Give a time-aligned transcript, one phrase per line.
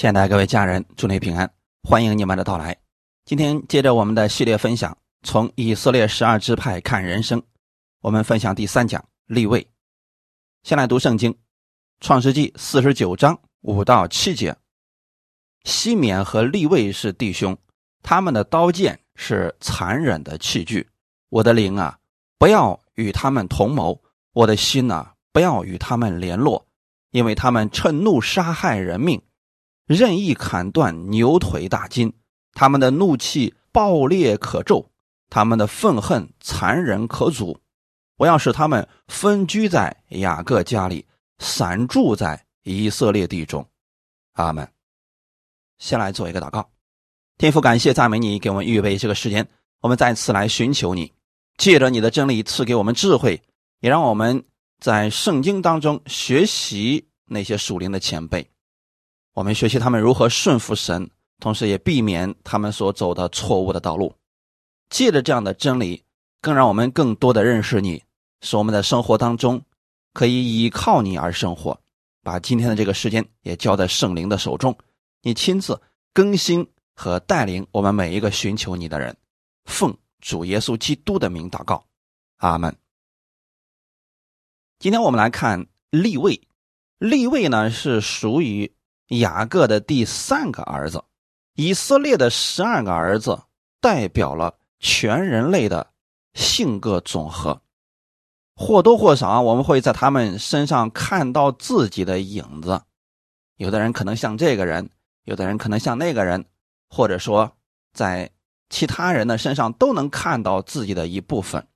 [0.00, 2.74] 亲爱的各位家人，祝你平安，欢迎你们的到来。
[3.26, 7.42] 今天接着我们的系列分享，从以色列十二支派看人生，
[8.00, 9.68] 我们分享第三讲立位。
[10.62, 11.30] 先来读圣经，
[12.00, 14.56] 《创世纪》四十九章五到七节。
[15.64, 17.54] 西缅和立位是弟兄，
[18.02, 20.88] 他们的刀剑是残忍的器具。
[21.28, 21.98] 我的灵啊，
[22.38, 24.00] 不要与他们同谋；
[24.32, 26.66] 我的心呐，不要与他们联络，
[27.10, 29.20] 因为他们趁怒杀害人命。
[29.90, 32.12] 任意砍断牛腿大筋，
[32.52, 34.88] 他们的怒气暴烈可咒，
[35.28, 37.58] 他们的愤恨残忍可阻。
[38.16, 41.04] 我要使他们分居在雅各家里，
[41.40, 43.66] 散住在以色列地中。
[44.34, 44.70] 阿门。
[45.78, 46.70] 先来做一个祷告，
[47.36, 49.48] 天父，感谢赞美你，给我们预备这个时间，
[49.80, 51.12] 我们再次来寻求你，
[51.56, 53.42] 借着你的真理赐给我们智慧，
[53.80, 54.44] 也让我们
[54.78, 58.49] 在圣经当中学习那些属灵的前辈。
[59.32, 61.08] 我们学习他们如何顺服神，
[61.38, 64.12] 同时也避免他们所走的错误的道路。
[64.88, 66.02] 借着这样的真理，
[66.40, 68.02] 更让我们更多的认识你，
[68.40, 69.62] 使我们在生活当中
[70.12, 71.80] 可以依靠你而生活。
[72.22, 74.76] 把今天的这个时间也交在圣灵的手中，
[75.22, 75.80] 你亲自
[76.12, 79.16] 更新和带领我们每一个寻求你的人。
[79.66, 81.84] 奉主耶稣基督的名祷告，
[82.38, 82.76] 阿门。
[84.80, 86.42] 今天我们来看立位，
[86.98, 88.72] 立位呢是属于。
[89.18, 91.04] 雅各的第三个儿子，
[91.54, 93.42] 以色列的十二个儿子，
[93.80, 95.92] 代表了全人类的
[96.34, 97.60] 性格总和。
[98.54, 102.82] 或多或少，我们会在他们身上看到自己的影子。
[103.56, 104.90] 有的人可能像这个人，
[105.24, 106.44] 有的人可能像那个人，
[106.88, 107.56] 或者说
[107.92, 108.30] 在
[108.68, 111.66] 其他人的身上都能看到自己的一部分。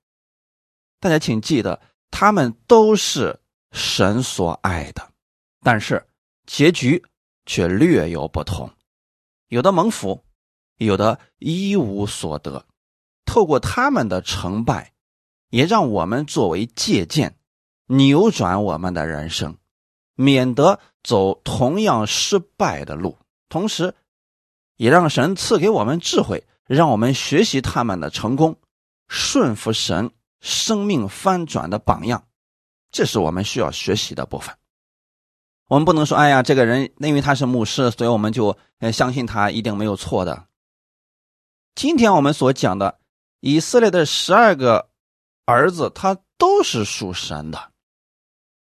[1.01, 3.41] 大家请记得，他们都是
[3.73, 5.11] 神所爱的，
[5.63, 6.07] 但是
[6.47, 7.05] 结局。
[7.47, 8.71] 却略有不同，
[9.49, 10.25] 有的蒙福，
[10.79, 12.67] 有的一无所得。
[13.25, 14.93] 透过他们的成败，
[15.51, 17.37] 也让我们作为借鉴，
[17.87, 19.57] 扭转我们的人生，
[20.15, 23.19] 免得走同样失败的路。
[23.49, 23.95] 同时，
[24.77, 28.59] 也让神赐给我们智慧，让我们学习他们的成功，
[29.09, 30.11] 顺服神，
[30.41, 32.27] 生命翻转的榜样。
[32.91, 34.57] 这是我们需要学习的部分。
[35.69, 40.45] 我们不能说，哎呀，这个人因为他是牧师，所以我们就呃相信他一定没有错的。
[41.75, 42.99] 今天我们所讲的
[43.41, 44.91] 以色列的十二个
[45.47, 47.59] 儿子，他都是属神的，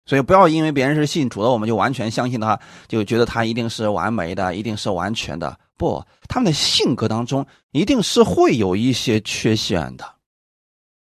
[0.06, 5.60] 所以不要因为别人是信主的，我们就完全相信他，就觉得他一定是完美的，一定是完全的。
[5.78, 10.06] 不，他们的性格当中一定是会有一些缺陷的。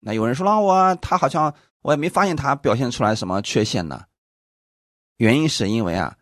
[0.01, 4.05] 那有人说了，我他好像我也没发现他表现出来什么缺陷呢？
[5.19, 6.17] 原因是因为啊，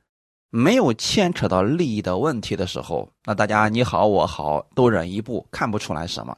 [0.48, 6.36] 没有牵扯到利益的问题的时候，那大家你好我好都忍一步，看不出来什么。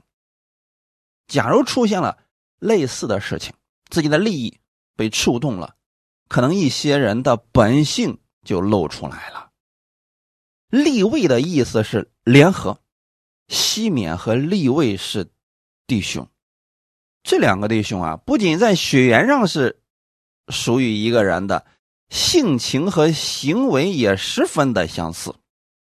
[1.29, 2.19] 假如出现了
[2.59, 3.55] 类似的事情，
[3.91, 4.59] 自己的利益
[4.97, 5.77] 被触动了，
[6.29, 9.51] 可能一些人的本性就露出来了。
[10.69, 12.81] 立位的意思是联合，
[13.47, 15.31] 西缅和立位是
[15.87, 16.29] 弟兄，
[17.23, 19.81] 这两个弟兄啊，不仅在血缘上是
[20.49, 21.65] 属于一个人的。
[22.09, 25.35] 性情和行为也十分的相似，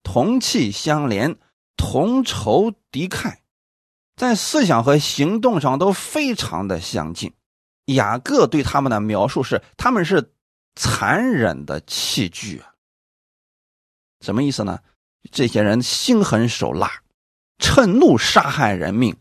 [0.03, 1.37] 同气相连，
[1.75, 3.37] 同仇敌忾，
[4.15, 7.33] 在思想和行动上都非常的相近。
[7.85, 10.33] 雅各对他们的描述是：他们是
[10.75, 12.73] 残忍的器具啊。
[14.21, 14.79] 什么意思呢？
[15.31, 17.03] 这些人心狠手辣，
[17.59, 19.15] 趁怒杀害人命，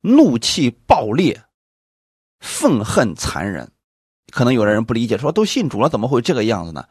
[0.00, 1.44] 怒气暴烈，
[2.40, 3.72] 愤恨残忍。
[4.34, 6.88] 可能有的人不理解，说都信主了，怎么会这个样子呢？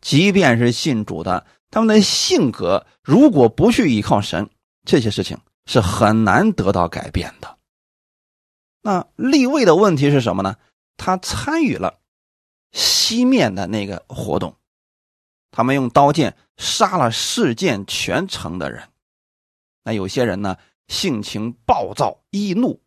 [0.00, 4.48] 即便是信主的，他们的性格如果不去依靠神，
[4.86, 7.58] 这些事情是很难得到改变的。
[8.80, 10.56] 那立位的问题是什么呢？
[10.96, 11.98] 他参与了
[12.72, 14.56] 西面的那个活动，
[15.50, 18.88] 他们用刀剑杀了事件全城的人。
[19.84, 22.80] 那有些人呢，性情暴躁易怒，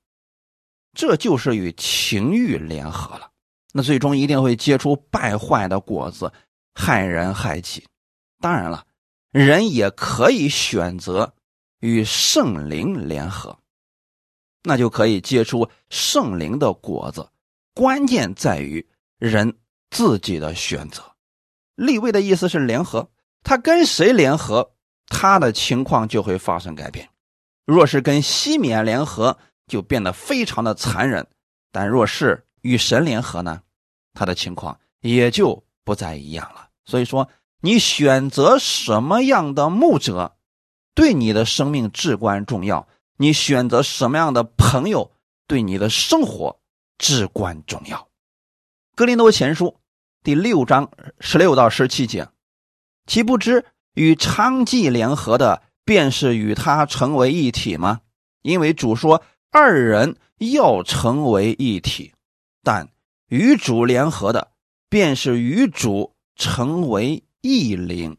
[0.94, 3.31] 这就是与情欲联合了。
[3.74, 6.32] 那最终一定会结出败坏的果子，
[6.74, 7.86] 害人害己。
[8.40, 8.86] 当然了，
[9.32, 11.34] 人也可以选择
[11.80, 13.58] 与圣灵联合，
[14.64, 17.30] 那就可以结出圣灵的果子。
[17.74, 18.86] 关键在于
[19.18, 19.58] 人
[19.90, 21.04] 自己的选择。
[21.76, 23.10] 立位的意思是联合，
[23.44, 24.74] 他跟谁联合，
[25.08, 27.10] 他的情况就会发生改变。
[27.66, 31.24] 若是跟西缅联合，就变得非常的残忍；
[31.72, 33.62] 但若是与神联合呢，
[34.14, 36.70] 他的情况也就不再一样了。
[36.86, 37.28] 所以说，
[37.62, 40.36] 你选择什么样的牧者，
[40.94, 42.88] 对你的生命至关重要；
[43.18, 45.12] 你选择什么样的朋友，
[45.48, 46.60] 对你的生活
[46.98, 48.08] 至关重要。
[48.96, 49.78] 格林多前书
[50.24, 52.28] 第六章十六到十七节，
[53.08, 58.02] 岂不知与娼妓联合的，便是与他成为一体吗？
[58.42, 62.14] 因为主说二人要成为一体，
[62.64, 62.90] 但
[63.28, 64.50] 与主联合的，
[64.90, 67.24] 便是与主成为。
[67.44, 68.16] 异灵，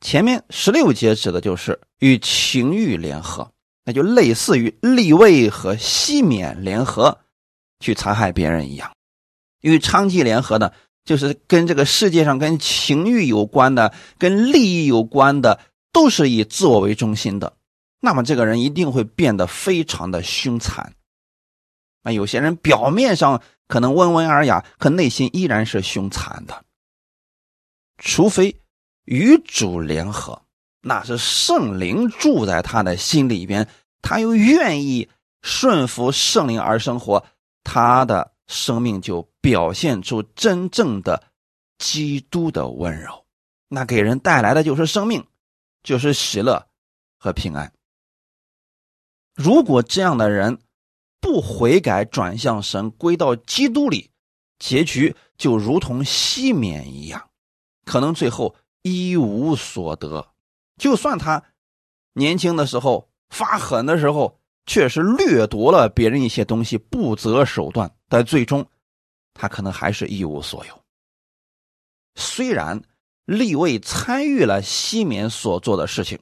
[0.00, 3.52] 前面十六节指的就是与情欲联合，
[3.84, 7.18] 那就类似于立位和西缅联合
[7.80, 8.88] 去残害别人一样；
[9.60, 10.72] 与娼妓联合的，
[11.04, 15.60] 就是跟这个世界上跟情欲有关的、跟利益有关的，
[15.92, 17.52] 都是以自我为中心的。
[18.00, 20.94] 那么这个人一定会变得非常的凶残。
[22.02, 26.64] 那，有些人表面上可能温文尔雅，可内心依然是凶残的。
[27.98, 28.60] 除非
[29.04, 30.42] 与主联合，
[30.80, 33.68] 那是圣灵住在他的心里边，
[34.00, 35.08] 他又愿意
[35.42, 37.24] 顺服圣灵而生活，
[37.62, 41.22] 他的生命就表现出真正的
[41.78, 43.24] 基督的温柔，
[43.68, 45.24] 那给人带来的就是生命，
[45.84, 46.66] 就是喜乐
[47.16, 47.72] 和平安。
[49.34, 50.58] 如果这样的人
[51.22, 54.10] 不悔改，转向神，归到基督里，
[54.58, 57.30] 结局就如同西缅一样。
[57.84, 60.34] 可能最后一无所得，
[60.76, 61.42] 就算他
[62.14, 68.66] 年轻的时候发狠的时候，确实掠夺了别人一些东西，不择手段，但最终
[69.32, 70.82] 他可能还是一无所有。
[72.16, 72.82] 虽然
[73.24, 76.18] 立位参与了西缅所做的事情，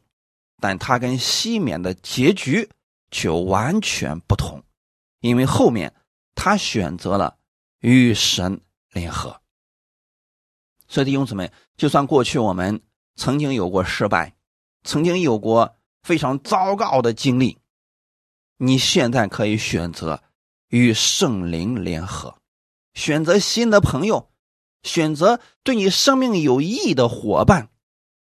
[0.60, 2.68] 但他跟西缅的结局
[3.10, 4.62] 却完全不同，
[5.20, 5.94] 因为后面
[6.34, 7.38] 他选择了
[7.80, 8.60] 与神
[8.92, 9.40] 联合。
[10.88, 12.82] 所以弟兄姊妹，就算过去我们
[13.14, 14.34] 曾经有过失败，
[14.82, 17.58] 曾经有过非常糟糕的经历，
[18.56, 20.22] 你现在可以选择
[20.68, 22.38] 与圣灵联合，
[22.94, 24.30] 选择新的朋友，
[24.82, 27.68] 选择对你生命有益的伙伴，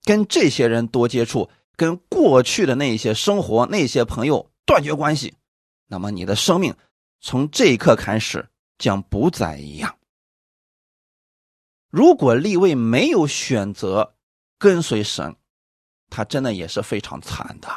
[0.02, 5.34] 跟这些人多接触，跟过去的那些生活、那些朋友断绝关系，
[5.86, 6.74] 那么你的生命
[7.20, 8.48] 从这一刻开始
[8.78, 9.96] 将不再一样。
[11.88, 14.14] 如果立位没有选择
[14.58, 15.36] 跟随神，
[16.10, 17.68] 他真的也是非常惨的，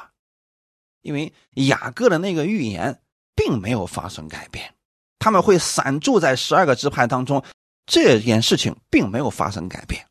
[1.01, 3.01] 因为雅各的那个预言
[3.35, 4.75] 并没有发生改变，
[5.19, 7.43] 他们会散住在十二个支派当中，
[7.85, 10.05] 这件事情并没有发生改变，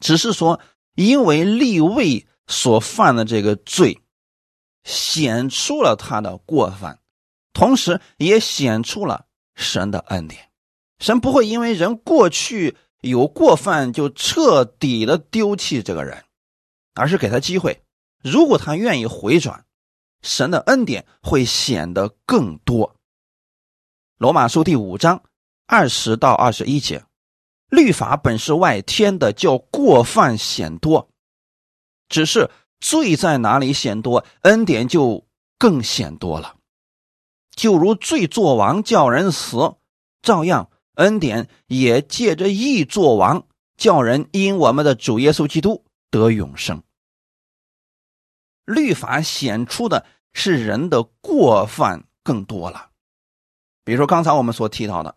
[0.00, 0.60] 只是说
[0.94, 3.98] 因为立位所犯的这个罪，
[4.84, 7.00] 显出了他的过犯，
[7.52, 10.50] 同时也显出了神的恩典。
[11.00, 16.24] 神不会因为人过去有过犯就彻底的丢弃这个人，
[16.94, 17.82] 而是给他机会。
[18.22, 19.64] 如果他愿意回转，
[20.22, 22.96] 神的恩典会显得更多。
[24.16, 25.22] 罗马书第五章
[25.66, 27.04] 二十到二十一节，
[27.68, 31.08] 律法本是外天的，叫过犯显多；
[32.08, 32.48] 只是
[32.84, 35.26] 罪在哪里显多，恩典就
[35.58, 36.56] 更显多了。
[37.56, 39.76] 就如罪作王，叫人死，
[40.20, 40.70] 照样。
[40.96, 43.46] 恩典也借着义作王，
[43.78, 46.82] 叫人因我们的主耶稣基督得永生。
[48.66, 52.90] 律法显出的是人的过犯更多了，
[53.82, 55.16] 比如说刚才我们所提到的，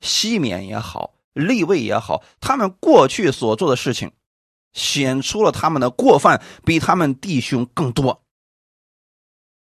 [0.00, 4.12] 西缅也好，立位也好，他们过去所做的事情，
[4.74, 8.22] 显出了他们的过犯比他们弟兄更多，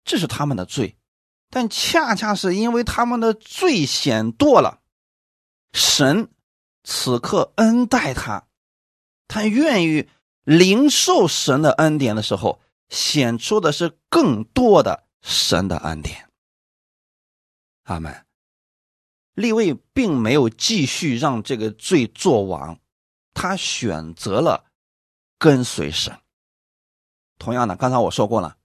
[0.04, 0.98] 这是他们的罪，
[1.50, 4.82] 但恰恰是因为他们的罪显多了。
[5.72, 6.30] 神
[6.84, 8.48] 此刻恩待他，
[9.28, 10.10] 他愿意
[10.44, 16.30] 领受神的恩典的时候，显出的是更多的神的恩典。
[17.84, 18.26] 阿门。
[19.34, 22.80] 立位并没有继续让这个罪作王，
[23.34, 24.66] 他选择了
[25.44, 26.18] 跟随神。
[27.38, 28.56] 同样的，刚才我说过了，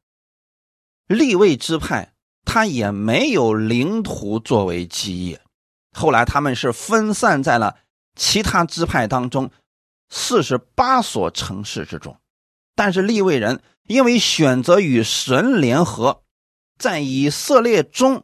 [1.09, 2.13] 立位支派
[2.45, 5.41] 他也没有领土作为基业。
[5.91, 7.79] 后来他们是分散在了
[8.15, 9.51] 其他支派当中
[10.09, 12.17] 四十八所城市之中，
[12.77, 16.23] 但是利未人因为选择与神联合，
[16.79, 18.23] 在以色列中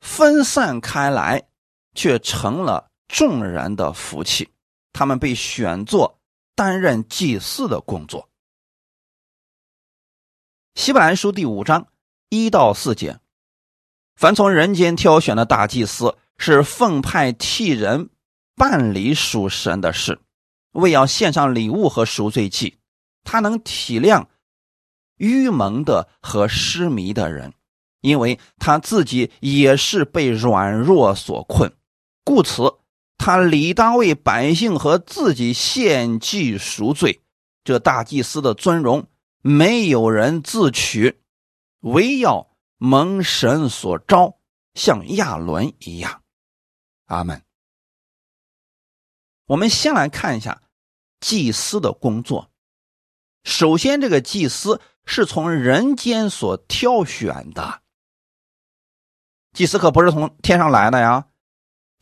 [0.00, 1.46] 分散开来，
[1.94, 4.48] 却成了众人的福气。
[4.94, 6.18] 他们被选作
[6.54, 8.28] 担任祭祀的工作。
[10.74, 11.88] 希伯来书第五章
[12.28, 13.18] 一到四节，
[14.16, 16.16] 凡从人间挑选的大祭司。
[16.36, 18.10] 是奉派替人
[18.56, 20.20] 办理属神的事，
[20.72, 22.76] 为要献上礼物和赎罪祭，
[23.22, 24.26] 他能体谅
[25.16, 27.54] 愚蒙的和失迷的人，
[28.00, 31.72] 因为他自己也是被软弱所困，
[32.24, 32.80] 故此
[33.24, 37.22] 他理当为百姓和自己献祭赎罪。
[37.64, 39.08] 这大祭司的尊荣，
[39.40, 41.22] 没有人自取，
[41.80, 44.38] 唯要蒙神所招，
[44.74, 46.22] 像亚伦一样。
[47.06, 47.42] 阿门。
[49.46, 50.60] 我们先来看一下
[51.18, 52.50] 祭司的工作。
[53.42, 57.80] 首先，这个祭司是从人间所挑选的。
[59.54, 61.28] 祭司可不是从天上来的呀，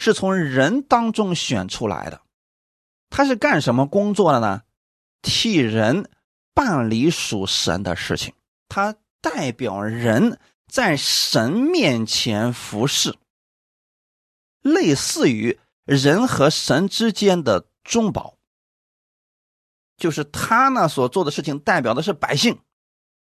[0.02, 2.20] 是从人当中选出来的。
[3.08, 4.62] 他是干什么工作的呢？
[5.22, 6.10] 替人
[6.52, 8.34] 办理属神的事情。
[8.68, 13.14] 他代表人在神面前服侍，
[14.60, 15.58] 类似于。
[15.84, 18.36] 人和神之间的中保，
[19.96, 22.60] 就是他呢所做的事情，代表的是百姓。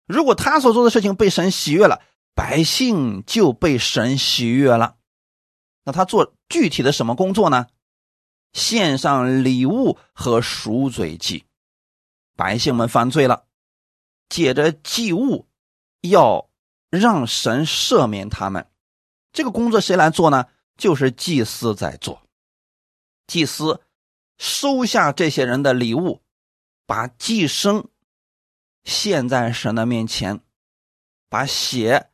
[0.08, 2.02] 如果他所做的事情被神喜悦了，
[2.34, 4.96] 百姓就被神喜悦了。
[5.88, 7.68] 那他做具体的什么工作呢？
[8.52, 11.46] 献上礼物和赎罪祭。
[12.36, 13.46] 百姓们犯罪了，
[14.28, 15.48] 借着祭物
[16.02, 16.50] 要
[16.90, 18.70] 让神赦免他们。
[19.32, 20.48] 这个工作谁来做呢？
[20.76, 22.20] 就是祭司在做。
[23.26, 23.80] 祭司
[24.36, 26.22] 收下这些人的礼物，
[26.84, 27.86] 把祭牲
[28.84, 30.42] 献在神的面前，
[31.30, 32.10] 把血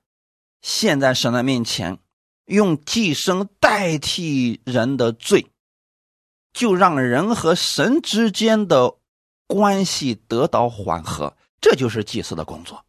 [0.62, 1.98] 献在神的面前，
[2.46, 5.46] 用祭牲代替人的罪，
[6.52, 8.96] 就让人和神之间的
[9.46, 11.36] 关系得到缓和。
[11.60, 12.84] 这就是祭司的工作。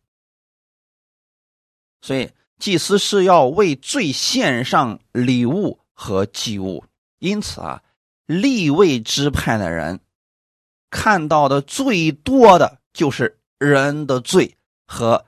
[2.02, 6.86] 所以，祭司是要为罪献上礼物和祭物。
[7.20, 7.82] 因此啊。
[8.28, 10.00] 立位支派的人
[10.90, 14.58] 看到的最多的就是人的罪
[14.88, 15.28] 和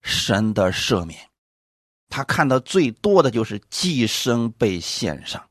[0.00, 1.28] 神的赦免，
[2.14, 5.50] 他看到最多的就是寄生被献上。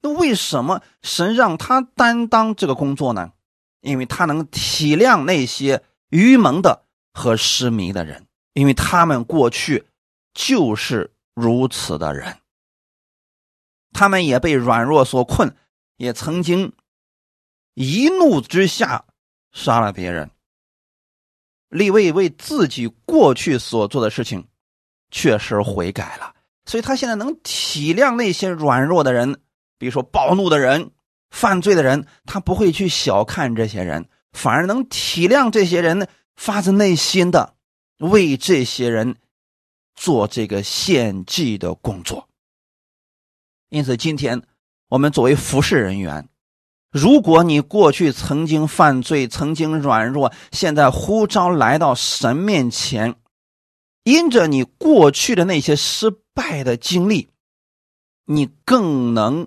[0.00, 3.32] 那为什么神让他担当这个工作呢？
[3.80, 9.88] 因为他能体谅那些愚蒙的和失迷的人，因为他们过去
[10.32, 12.38] 就是如此的人，
[13.92, 15.56] 他们也被软弱所困。
[15.96, 16.72] 也曾经
[17.74, 19.04] 一怒之下
[19.50, 20.30] 杀了别人。
[21.68, 24.46] 立位为自己过去所做的事情
[25.12, 26.34] 确实悔改了，
[26.66, 29.38] 所以他现在能体谅那些软弱的人，
[29.78, 30.90] 比如说暴怒的人、
[31.30, 37.54] 犯罪的人，他不会去小看这些人，反而能体谅这些人，发自内心的
[37.98, 39.14] 为这些人
[39.94, 42.28] 做这个献祭的工作。
[43.68, 44.42] 因此，今天。
[44.88, 46.28] 我们作为服侍人员，
[46.90, 53.14] 如果你过去曾经犯罪、曾经软弱，现在呼召来到神面前，
[54.04, 57.28] 因着你过去的那些失败的经历，
[58.24, 59.46] 你更能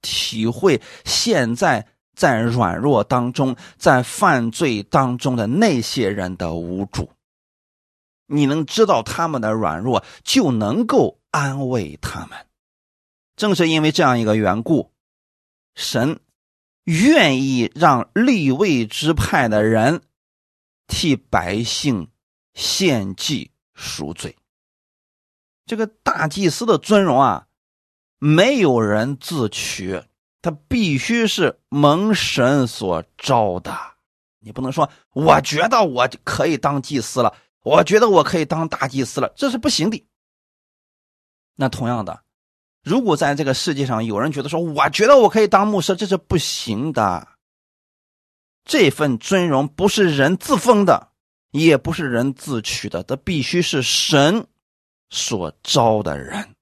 [0.00, 7.10] 体会现在在软弱当中、在犯罪当中的那些人的无助。
[8.26, 12.46] 你能知道他们的软弱，就能够安慰他们。
[13.36, 14.92] 正是因为这样一个缘故，
[15.74, 16.20] 神
[16.84, 20.02] 愿意让立位之派的人
[20.86, 22.08] 替百姓
[22.54, 24.36] 献祭赎罪。
[25.66, 27.46] 这个大祭司的尊荣啊，
[28.18, 30.02] 没有人自取，
[30.42, 33.76] 他必须是蒙神所招的。
[34.40, 40.06] 你不能说我觉得我可以当祭司了，我觉得我可以当大祭司了，这是不行的。
[41.54, 42.22] 那同样的。
[42.82, 47.26] 如果在这个世界上有人觉得说，我觉得我可以当牧师，这是不行的。
[48.64, 51.10] 这份尊荣不是人自封的，
[51.50, 54.46] 也不是人自取的，这必须是神
[55.10, 56.54] 所招的人，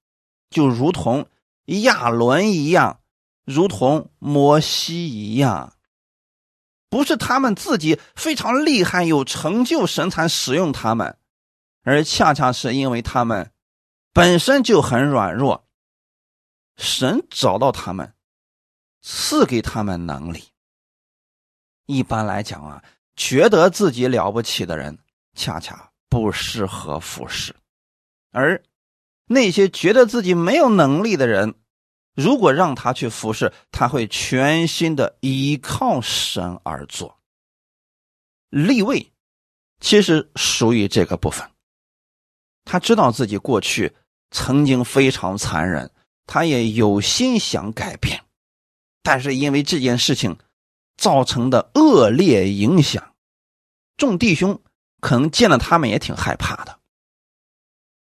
[0.49, 1.27] 就如同
[1.65, 3.01] 亚伦一样，
[3.43, 5.73] 如同摩西一样，
[6.89, 11.17] 不是他们自己非常厉害有成就，神才使用他们，
[11.83, 13.51] 而恰恰是因为他们
[14.13, 15.67] 本身就很软弱。
[16.77, 18.13] 神找到他们，
[19.01, 20.43] 赐给他们能力。
[21.85, 22.83] 一般来讲啊，
[23.15, 24.97] 觉得自己了不起的人，
[25.35, 27.53] 恰恰不适合服侍；
[28.31, 28.63] 而
[29.25, 31.55] 那些觉得自己没有能力的人，
[32.13, 37.17] 如果让他去服侍，他会全心的依靠神而做。
[38.49, 39.11] 立位
[39.79, 41.49] 其实属于这个部分，
[42.63, 43.93] 他知道自己过去
[44.31, 45.91] 曾经非常残忍。
[46.27, 48.19] 他也有心想改变，
[49.03, 50.35] 但是因为这件事情
[50.97, 53.13] 造成的恶劣影响，
[53.97, 54.61] 众弟兄
[54.99, 56.79] 可能见了他们也挺害怕的。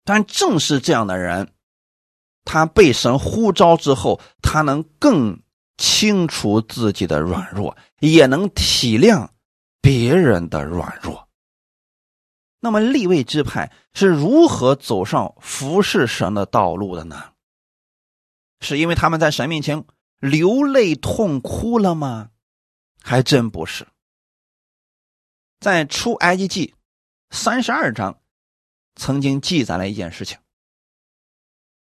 [0.05, 1.53] 但正是这样的人，
[2.45, 5.43] 他被神呼召之后，他能更
[5.79, 9.29] 清楚自己的软弱，也能体谅
[9.81, 11.29] 别人的软弱。
[12.61, 17.33] 那么立位之派是如何走上服侍神的道路的呢？
[18.61, 19.85] 是因为他们在神面前
[20.19, 22.31] 流泪痛哭了吗？
[23.07, 23.87] 还真不是。
[25.61, 26.75] 在出埃及记
[27.29, 28.19] 三十二章，
[28.97, 30.39] 曾经记载了一件事情：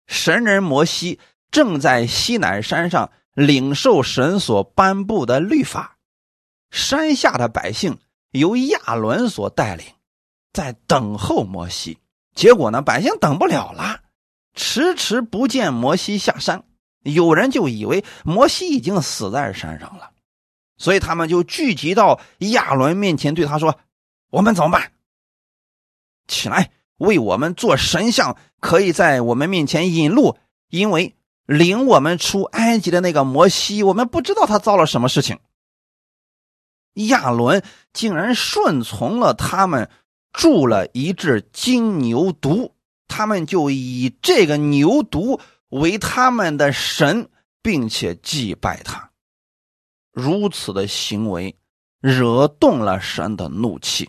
[0.08, 1.20] 神人摩西
[1.52, 5.98] 正在西南山上领受神所颁布的律法，
[6.72, 8.00] 山下的百姓
[8.32, 9.86] 由亚伦所带领。
[10.52, 11.98] 在等候摩西，
[12.34, 14.02] 结果呢，百姓等不了了，
[14.54, 16.64] 迟迟不见摩西下山，
[17.02, 20.12] 有人就以为摩西已经死在山上了，
[20.84, 23.78] 所以他们就聚集到亚伦面前，对他说
[24.28, 24.92] ：“我们怎么办？
[26.28, 30.36] 起来，为我们做神像，可以在我们面前引路，
[30.68, 35.38] 因为领我们出埃及的那个摩西，我们不知道他遭了什么事情。”
[37.08, 37.64] 亚伦
[37.94, 39.88] 竟然顺从了他们。
[40.34, 42.72] 铸了一只金牛犊，
[43.06, 47.30] 他们就以这个牛犊为他们的神，
[47.62, 49.12] 并且祭拜他。
[50.14, 51.54] 如此的行为
[52.00, 54.08] 惹动了神的怒气。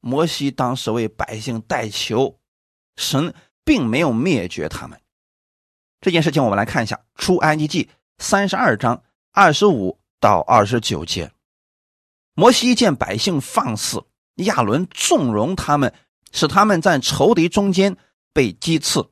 [0.00, 2.38] 摩西当时为百姓代求，
[2.96, 3.32] 神
[3.64, 5.00] 并没有灭绝他们。
[6.00, 7.84] 这件事情我们来看一下《出埃及记》
[8.18, 11.32] 三十二章二十五到二十九节。
[12.34, 14.04] 摩西见百姓放肆。
[14.44, 15.94] 亚伦纵容他们，
[16.30, 17.96] 使他们在仇敌中间
[18.34, 19.08] 被击刺，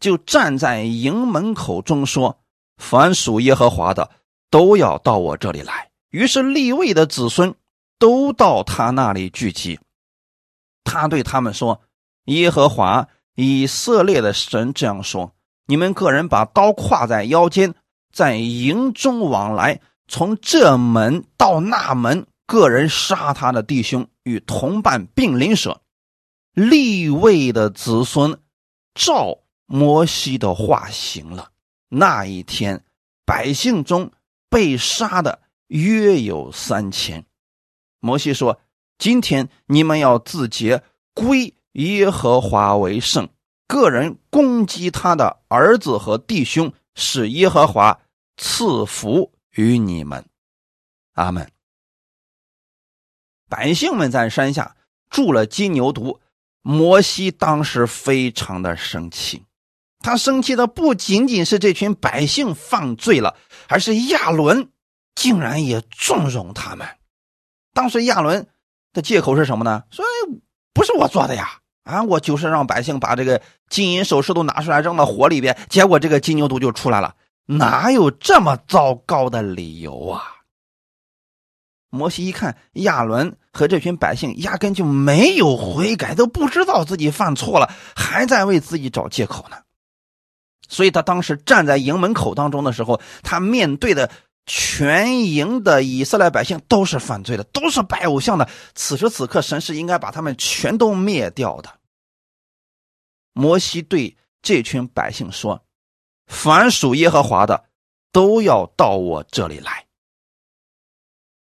[0.00, 2.40] 就站在营门口中说
[2.76, 4.10] ：“凡属耶和华的，
[4.50, 7.54] 都要到我这里来。”于是立位的子孙
[7.98, 9.78] 都到他那里聚集。
[10.84, 11.80] 他对他们说
[12.26, 15.34] ：“耶和华以色列的神这样说：
[15.66, 17.74] 你们个人把刀挎在腰间，
[18.12, 25.80] 在营中往来，从这门到那门。”个人杀他的弟兄与同伴并邻舍，
[26.52, 28.38] 立位的子孙
[28.94, 31.50] 照摩西的话行了。
[31.88, 32.84] 那一天，
[33.24, 34.12] 百姓中
[34.48, 37.24] 被杀的约有三千。
[38.00, 38.60] 摩西说
[38.98, 40.82] ：“今天你们要自洁，
[41.14, 43.28] 归耶和华为圣。
[43.66, 48.00] 个人攻击他的儿子和弟兄，使耶和华
[48.36, 50.24] 赐福于你们。”
[51.14, 51.50] 阿门。
[53.48, 54.76] 百姓们在山下
[55.08, 56.18] 筑了金牛犊，
[56.62, 59.44] 摩西当时非常的生气。
[60.00, 63.36] 他生气的不仅仅是这群百姓犯罪了，
[63.68, 64.68] 而是亚伦
[65.14, 66.86] 竟然也纵容他们。
[67.72, 68.46] 当时亚伦
[68.92, 69.84] 的借口是什么呢？
[69.90, 70.04] 说
[70.72, 77.14] 不是我做的呀，啊，我就是让百姓把这个金银首饰都拿出来扔到火里边，结果这个金牛犊就出来了。
[77.46, 80.22] 哪有这么糟糕的理由啊？
[81.88, 89.56] 摩西一看，亚伦和这群百姓压根就没有悔改，都不知道自己犯错了，还在为自己找借口呢。
[90.68, 94.10] 所以他当时站在营门口当中的时候，他面对的
[94.46, 98.48] 全营的以色列百姓都是犯罪的，都是拜偶像的。
[98.74, 101.70] 此时此刻，神是应该把他们全都灭掉的。
[103.32, 105.64] 摩西对这群百姓说
[106.26, 107.64] ：“凡属耶和华的，
[108.12, 109.84] 都要到我这里来。”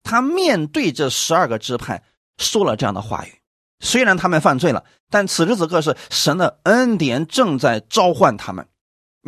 [0.02, 2.02] 他面对这十二个支派
[2.38, 3.40] 说了这样的话语，
[3.80, 8.68] 虽然他们犯罪了，但此时此刻是神的恩典正在召唤他们。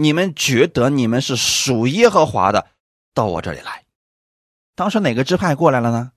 [0.01, 2.71] 你们觉得你们是属耶和华的，
[3.13, 3.85] 到我这里来。
[4.77, 6.13] 当时哪个支派过来了呢？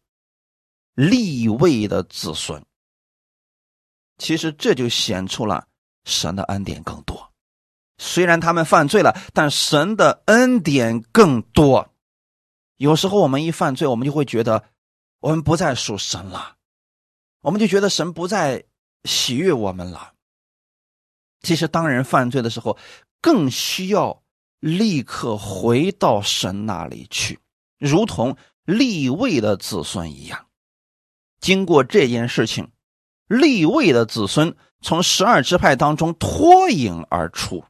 [0.93, 2.63] 立位的子孙。
[4.19, 5.67] 其实这就显出了
[6.05, 7.33] 神的恩典更多。
[7.97, 11.91] 虽然他们犯罪了，但神的恩典更多。
[12.77, 14.63] 有时候我们一犯罪，我们就会觉得
[15.21, 16.55] 我们不再属神了，
[17.41, 18.63] 我们就觉得神不再
[19.05, 20.13] 喜悦我们了。
[21.41, 22.77] 其实，当人犯罪的时候，
[23.21, 24.23] 更需要
[24.59, 27.39] 立刻回到神那里去，
[27.77, 30.47] 如同立位的子孙一样。
[31.39, 32.71] 经过这件事情，
[33.27, 37.63] 立位的子孙从十二支派当中脱颖而出。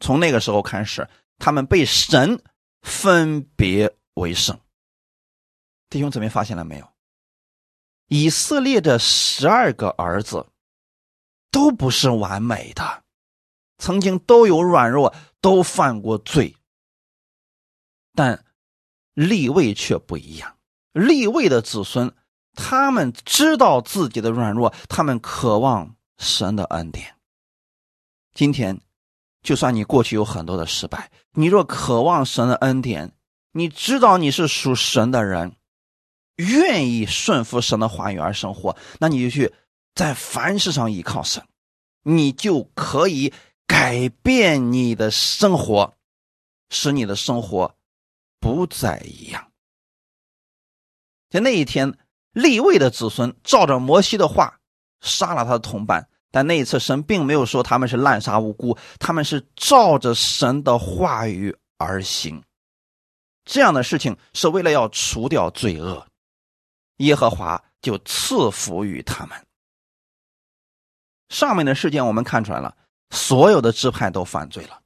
[0.00, 1.08] 从那个时候开始，
[1.38, 2.42] 他们被神。
[2.86, 4.60] 分别为圣，
[5.88, 6.86] 弟兄姊妹发现了没有？
[8.08, 10.46] 以色列的十二个儿子
[11.50, 13.03] 都不是完美的，
[13.78, 16.56] 曾经都有软弱，都犯过罪。
[18.14, 18.44] 但
[19.14, 20.56] 立位却不一样，
[20.92, 22.14] 立位的子孙，
[22.54, 27.16] 他们知道自己的软弱，他们渴望神的恩典。
[28.32, 28.80] 今天，
[29.42, 33.12] 就算你过去有很多的失败，你若渴望神的恩典，
[33.52, 35.56] 你知道你是属神的人，
[36.36, 39.52] 愿意顺服神的话语而生活，那你就去
[39.94, 41.46] 在凡事上依靠神，
[42.02, 43.32] 你就可以
[43.66, 45.94] 改变你的生活，
[46.70, 47.74] 使你的生活
[48.40, 49.50] 不再一样。
[51.30, 51.98] 在那一天，
[52.32, 54.60] 立位的子孙照着摩西的话
[55.00, 56.08] 杀了他的同伴。
[56.30, 62.42] 但那一次，神并没有说他们是滥杀无辜，他们是照着神的话语而行。
[63.44, 66.04] 这样的事情是为了要除掉罪恶，
[66.96, 69.46] 耶和华就赐福于他们。
[71.28, 72.76] 上面的事件我们看出来了，
[73.10, 74.80] 所有的支派都犯罪了，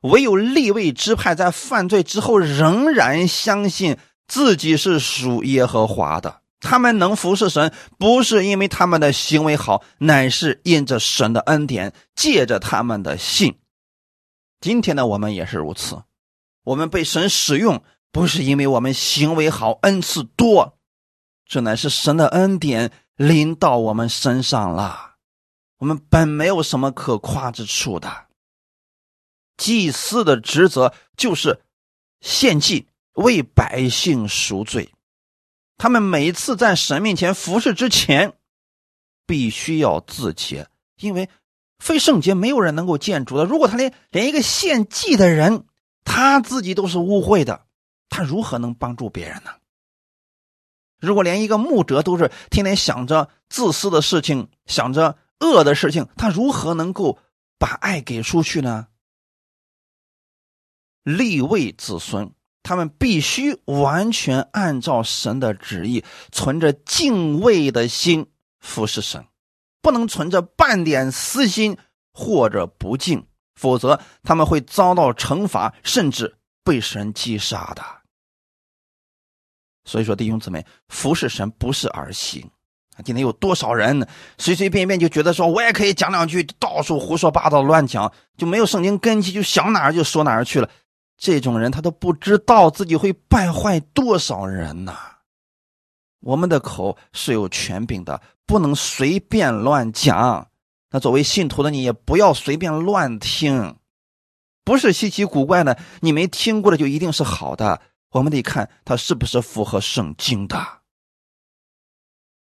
[0.00, 6.42] 唯有立位支派在犯罪之后仍然相信自己是属耶和华的。
[6.60, 13.58] 他们能服侍神，不是因为他们的行为好，乃是因着神的恩典，借着他们的信。
[14.60, 16.02] 今天的我们也是如此，
[16.64, 20.78] 我们被神使用，不是因为我们行为好、恩赐多，
[21.46, 25.15] 这乃是神的恩典临到我们身上了。
[25.78, 28.26] 我们本没有什么可夸之处的。
[29.56, 31.62] 祭司的职责就是
[32.20, 34.92] 献祭，为百姓赎罪。
[35.78, 38.34] 他们每次在神面前服侍之前，
[39.26, 41.28] 必须要自洁，因为
[41.78, 43.44] 非圣洁没有人能够见主的。
[43.44, 45.66] 如果他连连一个献祭的人，
[46.04, 47.66] 他自己都是污秽的，
[48.08, 49.50] 他如何能帮助别人呢？
[50.98, 57.18] 如果连一个牧者都是天天想着自私的事情，想着恶的事情，他如何能够
[57.58, 58.88] 把爱给出去呢？
[61.02, 62.32] 立位子孙。
[62.68, 69.24] 他们必须完全按照神的旨意，存着敬畏的心服侍神，
[69.80, 71.78] 不能存着半点私心
[72.12, 77.84] 或者不敬，否则他们会遭到惩罚，甚至被神击杀的。
[79.84, 82.50] 所以说，弟兄姊妹，服侍神不是儿戏。
[83.04, 84.06] 今天有多少人
[84.38, 90.68] 随随便便就觉得说，我也可以讲两句，到处胡说八道、乱讲，就没有圣经根基，就想哪儿就说哪儿去了。
[91.18, 94.94] 这种人他都不知道自己会败坏多少人呐！
[96.20, 100.48] 我们的口是有权柄的，不能随便乱讲。
[100.90, 103.76] 那作为信徒的你也不要随便乱听，
[104.64, 107.80] 不是稀奇古怪的，你没听过的就一定是好的。
[108.10, 110.58] 我们得看他是不是符合圣经的。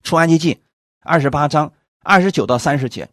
[0.04, 0.62] 出埃及记
[1.00, 1.72] 二十八章
[2.04, 3.08] 二十九到三十节，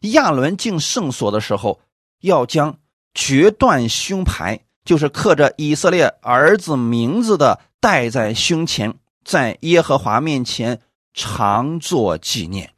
[0.00, 1.80] 亚伦进圣所的时候
[2.22, 2.76] 要将。
[3.14, 10.80] 决断胸牌就是刻着以色列儿子名字的，戴在胸前，在耶和华面前
[11.12, 12.72] 常做纪念。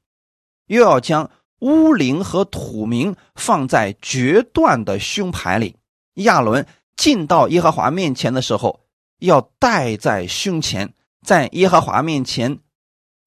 [0.66, 5.76] 又要将乌灵和土名放在决断的胸牌里。
[6.14, 8.80] 亚伦进到耶和华面前的时候，
[9.20, 10.92] 要戴在胸前，
[11.24, 12.58] 在耶和华面前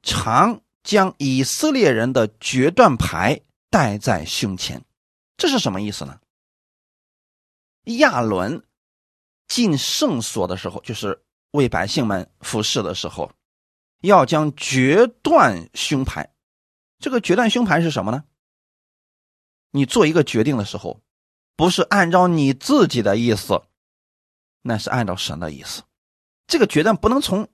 [0.07, 4.81] 常将以色列人的决断牌戴在胸前。
[5.35, 6.17] 这是什么意思呢？
[7.97, 8.65] 亚伦
[9.49, 13.29] 进圣所的时候，就是为百姓们服侍的时候，
[13.99, 16.33] 要将决断胸牌。
[16.99, 18.23] 这个决断胸牌是什么呢？
[19.71, 21.01] 你做一个决定的时候，
[21.57, 23.61] 不是按照你自己的意思，
[24.61, 25.83] 那是按照神的意思。
[26.47, 27.49] 这个决断不能从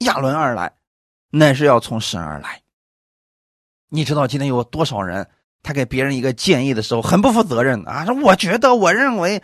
[0.00, 0.76] 亚伦而来，
[1.38, 2.62] 乃是要从神而来。
[3.88, 5.28] 你知道今天有多少人，
[5.62, 8.04] 他给别人一个建议的时候很不负责任啊？
[8.04, 9.42] 说我觉得，我认为。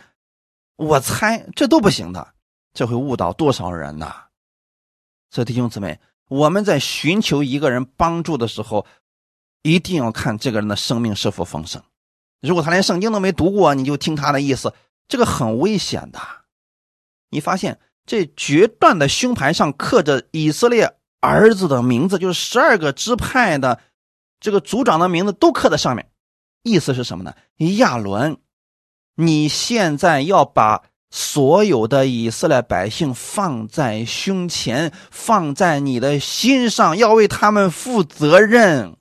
[0.77, 2.33] 我猜这都不行的，
[2.73, 4.11] 这会误导多少人呢？
[5.29, 8.87] 所以弟兄姊妹，我们在寻求一个人帮助的时候，
[9.61, 11.83] 一定要看这个人的生命是否丰盛。
[12.39, 14.73] 如果他连圣经都没读过，你就听他的意思，
[15.07, 16.19] 这个很危险的。
[17.29, 23.79] 你发现这决断的胸牌上刻着以色列儿子的名字，就是十二个支派的
[24.39, 26.09] 这个族长的名字都刻在上面，
[26.63, 27.33] 意思是什么呢？
[27.77, 28.37] 亚伦。
[29.15, 38.95] 你现在要把所有的以色列百姓放在胸前，放在你的心上，要为他们负责任，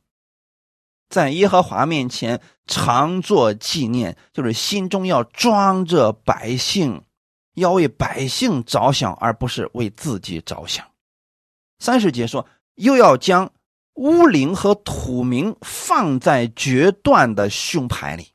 [1.08, 7.02] 在耶和华面前常做纪念，就是心中要装着百姓，
[7.54, 10.84] 要为百姓着想，而不是为自己着想。
[11.80, 13.52] 三十节说，又要将
[13.94, 18.32] 乌灵和土名放在决断的胸牌里。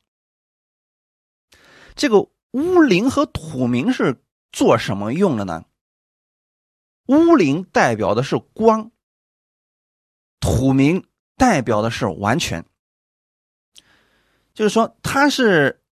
[1.94, 5.64] 这个乌灵和土名是做什么用的呢？
[7.06, 8.90] 乌灵代表的是光，
[10.40, 11.06] 土明
[11.36, 12.66] 代表的是完全。
[14.54, 15.84] 就是说，它是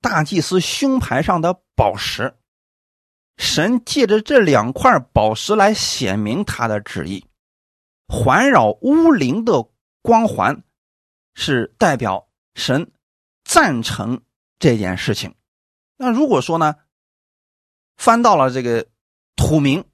[0.00, 2.34] 大祭司胸牌上的宝石，
[3.36, 7.26] 神借着这两块宝石来显明他的旨意。
[8.06, 9.68] 环绕乌灵的
[10.02, 10.64] 光环，
[11.34, 12.92] 是代表神
[13.44, 14.22] 赞成
[14.58, 15.34] 这件事情。
[15.96, 16.76] 那如果说呢，
[17.96, 18.88] 翻到了这个
[19.36, 19.84] 土明，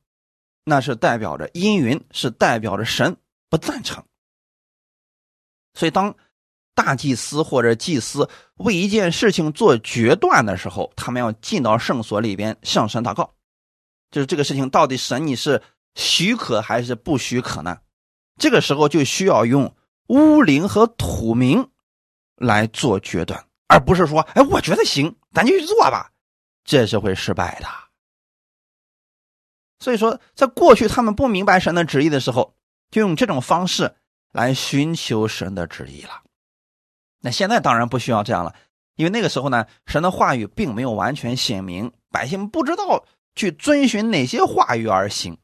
[0.64, 3.16] 那是代表着阴云，是代表着神
[3.48, 4.04] 不赞成。
[5.74, 6.16] 所以当。
[6.76, 13.32] 大祭司或者祭司为一件事情做决断的时候，他们要进到圣所里边向神祷告，
[14.10, 15.62] 就是这个事情到底神你是
[15.94, 17.78] 许可还是不许可呢？
[18.38, 19.74] 这个时候就需要用
[20.08, 21.70] 巫灵和土名
[22.36, 26.12] 来做决断，而不是说，哎，我觉得行，咱就去做吧，
[26.62, 27.66] 这是会失败的。
[29.78, 32.54] 所以说，在过去他们不明白神的旨意的时候，
[32.90, 33.94] 就用这种方式
[34.32, 36.22] 来寻求神的旨意了。
[37.20, 38.54] 那现在当然不需要这样了，
[38.96, 45.36] 因为那个时候呢，神的话语并没有完全显明，百姓不知道去遵循哪些话语而行。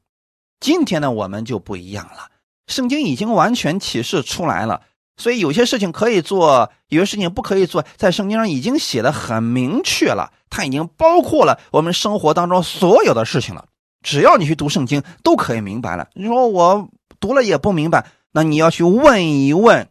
[0.61, 2.29] 今天呢，我们就不一样了，
[2.67, 4.83] 圣经已经完全启示出来了，
[5.17, 13.67] 所以有些事情可以做，有些事情不可以做，在圣经上已经写的很明确了，它已经包括了我们生活当中所有的事情了。
[14.03, 16.09] 只要你去读圣经，都可以明白了。
[16.15, 19.89] 你说我读了也不明白，那你要去问一问。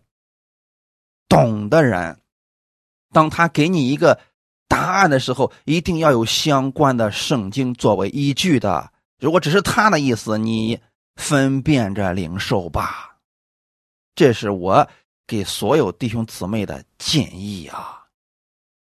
[1.32, 2.20] 懂的人，
[3.13, 4.20] 当他给你一个
[4.67, 8.91] 答案的时候，一定要有相关的圣经作为依据的。
[9.17, 10.82] 如果只是他的意思，你
[11.15, 13.15] 分辨着领受吧。
[14.13, 14.86] 这是我
[15.26, 18.04] 给所有弟兄姊妹的建议啊。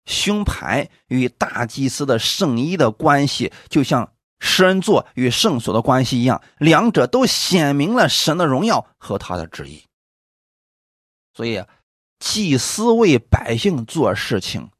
[0.06, 9.84] 胸牌与大祭司的圣衣的关系，就像诗人座与圣所的关系一样，两者都显明了神的荣耀和他的旨意。
[11.34, 11.62] 所以。
[12.22, 14.70] 祭司为百姓做事情，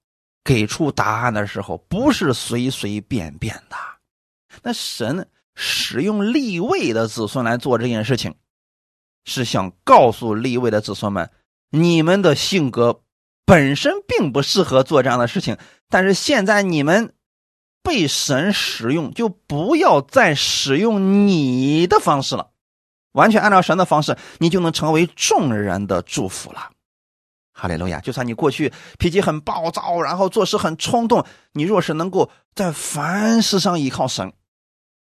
[0.44, 3.76] 给出答案的时候，不是随随便便的。
[4.62, 8.36] 那神使用立位的子孙来做这件事情，
[9.24, 11.28] 是想告诉立位的子孙们：
[11.70, 13.02] 你们的性格
[13.44, 17.12] 本身并不适合做这样的事情，但是现在你们
[17.82, 22.50] 被神使用，就不要再使用你的方式了，
[23.10, 26.70] 完全按照神的方式，你就能成为众人的祝福了。
[27.62, 28.00] 哈利路亚！
[28.00, 34.32] 就算你过去脾气很暴躁，然后做事很冲动，你若是能够在凡事上依靠神，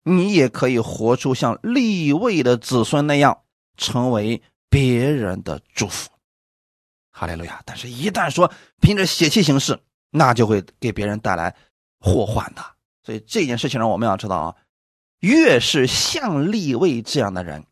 [0.02, 3.42] 你也可以活出像立位的子孙那样，
[3.78, 4.42] 成为
[4.72, 6.10] 别人的祝福。
[7.12, 7.62] 哈利路亚！
[7.64, 11.56] 但是，一旦说凭着血气行事，那就会给别人带来
[12.00, 12.66] 祸患的。
[13.04, 14.56] 所以这件事情上，我们要知道啊，
[15.20, 17.64] 越是像立位这样的人，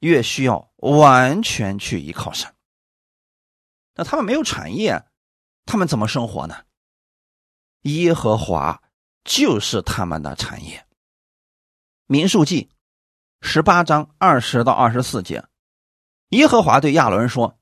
[0.00, 2.52] 越需要完全去依靠神。
[3.94, 5.04] 那他们没有产业，
[5.66, 6.56] 他们怎么生活呢？
[7.82, 8.82] 耶和华
[9.24, 10.86] 就是他们的产业。
[12.06, 12.70] 民数记
[13.40, 15.44] 十八章二十到二十四节，
[16.30, 17.58] 耶和华对亚伦说：“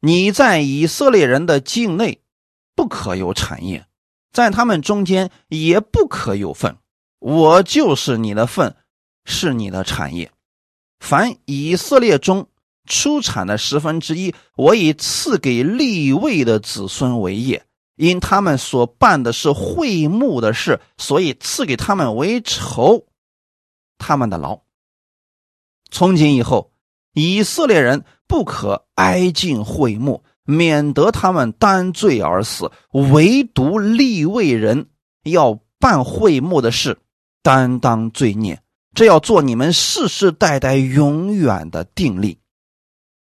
[0.00, 2.22] 你在以色列人的境内
[2.74, 3.86] 不可有产业，
[4.32, 6.76] 在他们中间也不可有份。
[7.20, 8.76] 我就是你的份，
[9.24, 10.32] 是你的产业。
[10.98, 12.48] 凡以色列中。”
[12.86, 17.64] 出产的十分之一，我以赐给立位的子孙为业，
[17.96, 23.06] 因他们所办的是会幕的事，所以赐给他们为仇
[23.98, 24.60] 他们的劳。
[25.90, 26.72] 从今以后，
[27.14, 34.88] 以色列人不可挨近会幕，免得他们担罪而死；唯独立位人
[35.22, 36.98] 要办会幕的事，
[37.42, 38.60] 担当罪孽，
[38.94, 42.38] 这要做你们世世代代永远的定力。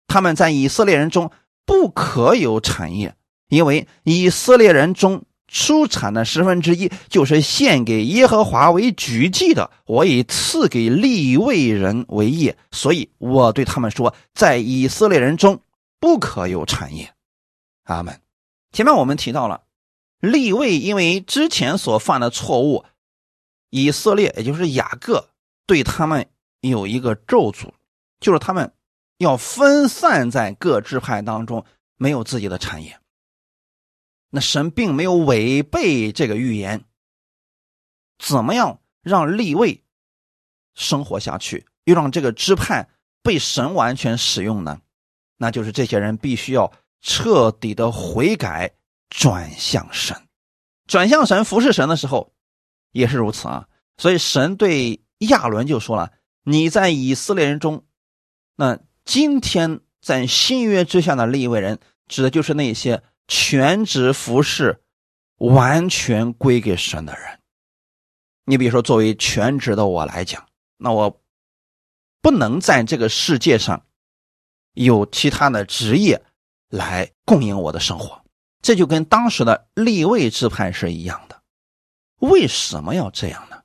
[0.10, 1.32] 他们在以色列人中
[1.65, 3.15] 不可有产业，
[3.48, 9.72] 因为以色列人中出产的十分之一就是献给耶和华为举祭的。
[9.86, 15.62] 我以赐给立位人为业，所以我对他们说，在以色列人中
[16.00, 17.13] 不可有产业。
[17.84, 18.19] 阿门。
[18.72, 19.62] 前面我们提到了
[20.19, 22.84] 立位，因为之前所犯的错误，
[23.69, 25.30] 以色列也就是雅各
[25.65, 26.28] 对他们
[26.62, 27.69] 有一个咒诅，
[28.19, 28.74] 就是他们。
[29.20, 31.64] 要分散在各支派当中，
[31.96, 33.00] 没有自己的产业。
[34.32, 36.84] 那神并没有违背这个预言。
[38.18, 39.84] 怎么样让立位
[40.74, 42.90] 生活下去，又让这个支派
[43.22, 44.82] 被神完全使用呢？
[45.38, 48.74] 那就是这些人必须要彻底的悔改，
[49.10, 50.16] 转向神，
[50.88, 52.34] 转向神服侍神的时候，
[52.92, 53.68] 也是如此啊。
[53.98, 56.12] 所以神对亚伦就说了。
[56.44, 57.86] 你在以色列人中，
[58.56, 64.84] 那今天在新约之下的立位人，指的就是那些全职服侍、
[65.38, 67.39] 完全归给神的人。
[68.45, 70.45] 你比如说，作为全职的我来讲，
[70.78, 71.19] 那我
[72.22, 73.84] 不能在这个世界上
[74.76, 76.22] 有其他的职业
[76.69, 78.22] 来供应我的生活，
[78.62, 81.41] 这就跟当时的立位支派是一样的。
[82.19, 83.63] 为什么要这样呢？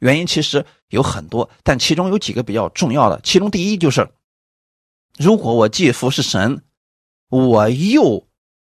[0.00, 3.20] 原因其实有很多，但其中有几个比较重要的。
[3.22, 4.10] 其中第一就是，
[5.18, 6.62] 如果我既服侍神，
[7.28, 8.26] 我又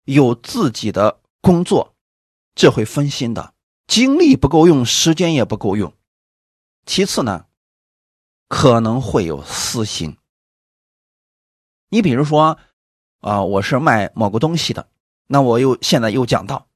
[0.04, 1.94] 有自己的工作，
[2.54, 3.54] 这会分心的，
[3.86, 5.92] 精力不够用，时间也不够用。
[6.86, 7.46] 其次呢，
[8.48, 10.16] 可能会有私心。
[11.88, 12.58] 你比如说，
[13.20, 14.88] 啊，我是卖某个东西的，
[15.26, 16.68] 那我又现在又讲到，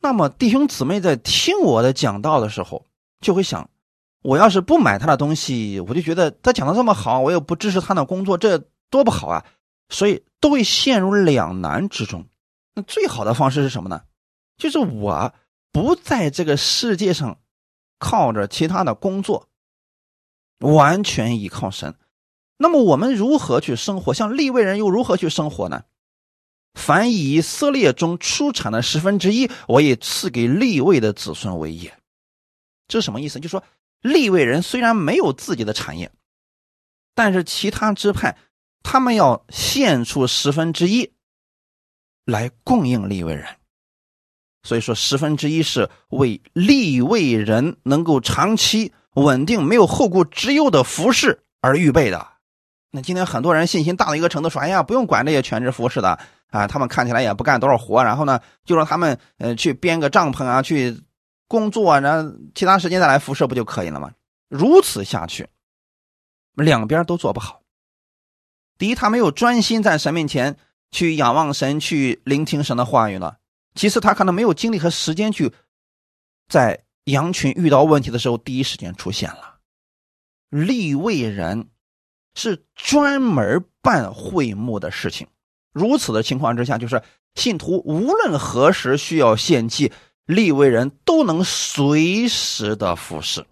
[0.00, 2.86] 那么弟兄姊妹在听我的讲道的时候。
[3.20, 3.70] 就会想，
[4.22, 8.58] 我要是不买他的东西，我就觉得他讲的这么好，我又不支持他的工作，这
[8.92, 9.44] 多不好啊！
[9.88, 12.28] 所以都会陷入两难之中。
[12.74, 14.02] 那最好的方式是什么呢？
[14.56, 15.34] 就是我
[15.72, 17.40] 不在这个世界上
[17.98, 19.48] 靠着其他的工作，
[20.58, 21.96] 完全依靠神。
[22.58, 24.14] 那么我们如何去生活？
[24.14, 25.84] 像立位人又如何去生活呢？
[26.74, 31.98] 凡以色列中出产的十分之一，我也赐给立位的子孙为业。
[32.88, 33.40] 这是什么意思？
[33.40, 33.64] 就说
[34.00, 36.12] 立位人虽然没有自己的产业，
[37.14, 38.38] 但是其他支派
[38.82, 41.12] 他们要献出十分之一
[42.24, 43.46] 来供应立位人，
[44.62, 52.28] 所以说十分之一是为立位人能够长期稳定、没有后顾之忧的服侍而预备的。
[52.90, 56.18] 那今天很多人信心大到一个程度，说：“哎呀，不用管这些全职服侍的
[56.50, 61.00] 啊，他们看起来也不干多少活，然后呢，就让他们呃去编个帐篷啊，去。”
[61.48, 64.10] 工作啊，然后其他时间再来辐射不就可以了吗？
[64.48, 65.46] 如此下去，
[66.54, 67.61] 两边都做不好。
[68.78, 70.56] 第一，他没有专心在神面前
[70.90, 73.38] 去仰望神、去聆听神的话语了；
[73.74, 75.52] 其次，他可能没有精力和时间去
[76.48, 79.58] 在羊群遇到问题的时候第一时间出现了。
[80.48, 81.68] 立位人
[82.34, 85.26] 是专门办会幕的事情，
[85.72, 87.02] 如此的情况之下，就是
[87.34, 89.92] 信徒无论何时需要献祭。
[90.24, 93.44] 立位人都能随时的服侍。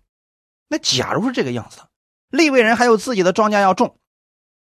[0.69, 1.81] 那假如是这个样子，
[2.31, 3.99] 立位人还有自己的庄稼要种，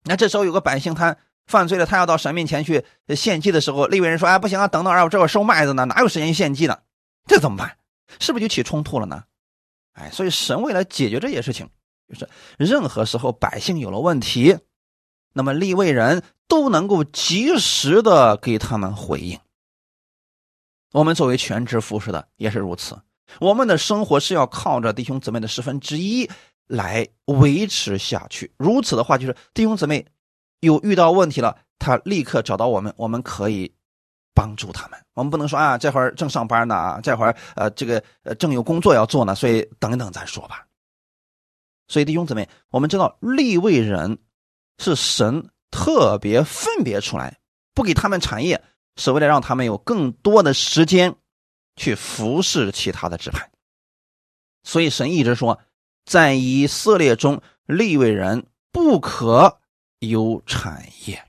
[0.04, 2.86] 那这时候有个百姓他犯罪了，他要到神面前去
[3.16, 6.80] 献祭的时候，立位人说：“哎，不行啊，等等啊，我这会收麦子呢，哪有时间去献祭呢？
[7.26, 7.78] 这怎么办？
[8.20, 9.24] 是不是就起冲突了呢？”
[9.94, 11.70] 哎，所以神为了解决这些事情，
[12.08, 14.58] 就是任何时候百姓有了问题，
[15.34, 19.40] 那么立位人都能够及时的给他们回应。
[20.92, 22.98] 我们作为全职服侍的也是如此，
[23.40, 26.30] 我们的生活是要靠着弟兄姊妹的十分之一
[26.70, 28.50] 来维持下去。
[28.56, 30.06] 如此的话，就是弟兄姊妹
[30.62, 33.70] 有遇到问题了，他立刻找到我们，我们可以
[34.34, 34.98] 帮助他们。
[35.16, 40.66] 我们不能说啊，这会儿正上班呢啊，这会儿呃这个呃正有工作要做呢，所以等等再说吧。
[41.90, 44.18] 所以弟兄姊妹，我们知道立位人
[44.78, 47.38] 是神特别分别出来，
[47.74, 48.64] 不给他们产业。
[48.98, 51.16] 是为了让他们有更多的时间
[51.78, 53.50] 去服侍其他的支派，
[54.64, 55.58] 所以神一直说，
[56.06, 59.60] 在以色列中立位人不可
[60.00, 61.24] 有产业。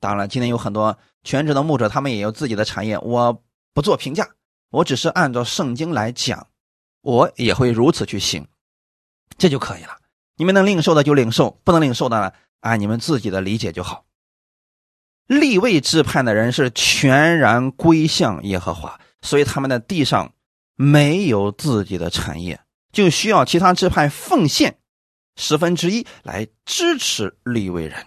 [0.00, 4.28] 当然，今天有很多全职的牧者，他们也有自己的产业，我不做评价，
[4.70, 6.48] 我只是按照圣经来讲，
[7.02, 8.46] 我也会如此去行，
[9.38, 9.98] 这就可以了。
[10.36, 14.04] 你们能领受的就领受，不能领受的呢按你们自己的理解就好。
[15.26, 20.32] 立位支派的人是全然归向耶和华，所以他们的地上
[20.74, 22.60] 没有自己的产业，
[22.92, 24.78] 就需要其他支派奉献
[25.36, 28.06] 十分之一来支持立位人。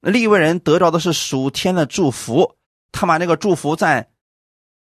[0.00, 2.56] 立位人得着的是属天的祝福，
[2.92, 4.10] 他把这个祝福再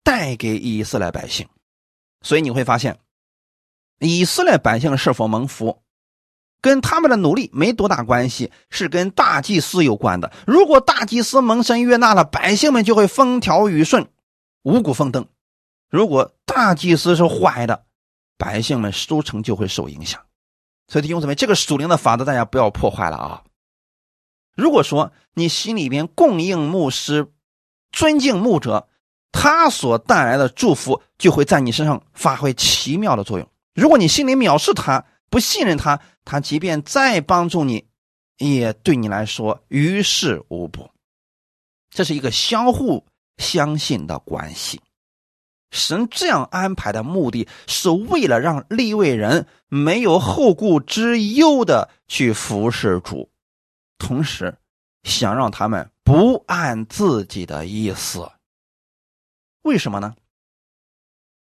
[0.03, 1.49] 带给以色列百姓，
[2.23, 2.99] 所以你会发现，
[3.99, 5.83] 以色列百姓是否蒙福。
[6.61, 10.33] 跟他们的努力没多大关系，是跟大祭司有关的。
[10.45, 14.09] 如果大祭司蒙神悦纳了，百姓们就会风调雨顺，
[14.63, 15.25] 五谷丰登；
[15.89, 17.87] 如果大祭司是坏的，
[18.39, 20.25] 百姓们收成就会受影响。
[20.87, 23.45] 所以弟兄姊妹，这个属灵的法则大家不要破坏了啊！
[24.57, 27.31] 如果说你心里边供应牧师、
[27.93, 28.89] 尊敬牧者，
[29.31, 33.47] 他所带来的祝福就会在你身上发挥奇妙的作用。
[33.75, 37.87] 如果你心里藐视他，不信任他，他即便再帮助你，
[38.39, 40.91] 也对你来说于事无补。
[41.91, 44.81] 这是一个相互相信的关系。
[45.71, 53.31] 神这样安排的目的是为了让立位人没有后顾之忧的去服侍主，
[53.99, 54.57] 同时
[55.03, 58.31] 想让他们不按自己的意思。
[59.63, 60.15] 为什么呢？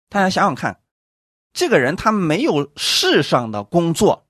[0.09, 0.81] 大家想想看，
[1.53, 4.29] 这个人他没有世上的工作，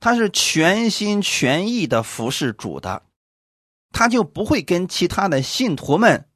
[0.00, 3.02] 他是全心全意的服侍主的，
[3.90, 6.28] 他就不会跟其他的信徒们。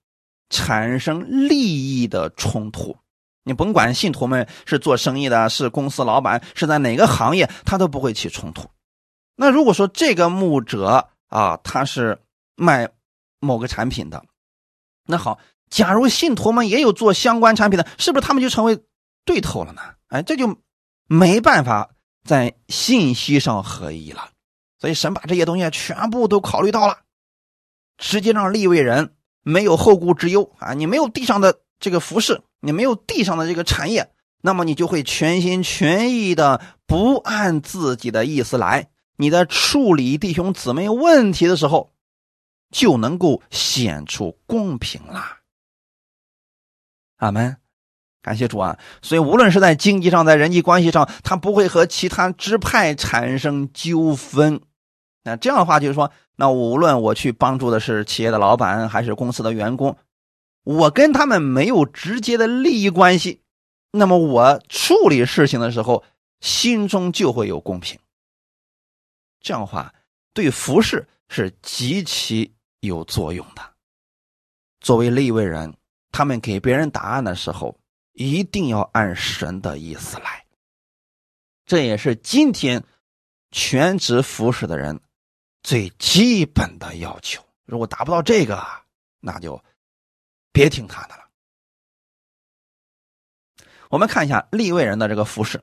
[0.51, 2.97] 产生利益的冲突，
[3.45, 8.69] 你甭管信徒们是做生意的，是公司老板，是在哪个行业，他都不会起冲突。
[9.37, 12.19] 那如果说这个牧者啊，他是
[12.57, 12.89] 卖
[13.41, 14.25] 某个产品的，
[15.07, 15.39] 那好，
[15.71, 18.83] 假如信徒们也有做相关产品的，是不是他们就成为
[19.25, 19.83] 对头了呢？
[20.09, 20.59] 哎，这就
[21.07, 21.91] 没办法
[22.25, 24.31] 在信息上合一了。
[24.81, 26.99] 所以神把这些东西全部都考虑到了，
[27.97, 29.15] 直接让立位人。
[29.49, 30.75] 没有后顾之忧啊！
[30.75, 34.11] 你没有地上的这个服饰，你没有地上的这个产业，
[34.43, 38.91] 那么你就会全心全意的不按自己的意思来。
[39.17, 41.93] 你在处理弟兄姊妹问题的时候，
[42.71, 45.39] 就能够显出公平啦。
[47.17, 47.57] 阿门，
[48.23, 48.79] 感谢主啊！
[49.01, 54.61] 所以无论是在经济上，在人际关系上，他不会和其他支派产生纠纷。
[55.29, 56.11] 那这样的话，就是说。
[56.41, 59.99] 那无论我去帮助的是企业的老板还是公司的员工，
[60.63, 63.41] 我跟他们没有直接的利益关系，
[63.91, 66.05] 那么我处理事情的时候
[66.41, 67.99] 心中就会有公平。
[69.41, 69.93] 这样的话
[70.33, 73.75] 对服饰是极其有作用的。
[74.79, 75.75] 作为立位人，
[76.13, 77.77] 他们给别人答案的时候
[78.13, 80.45] 一定要按神的意思来。
[81.67, 82.85] 这也是今天
[83.51, 85.01] 全职服侍的人。
[85.69, 88.67] 最基本的要求，如果达不到这个，
[89.21, 89.63] 那就
[90.51, 91.25] 别听他的了。
[93.91, 95.59] 我们看一下立位人的这个服饰，《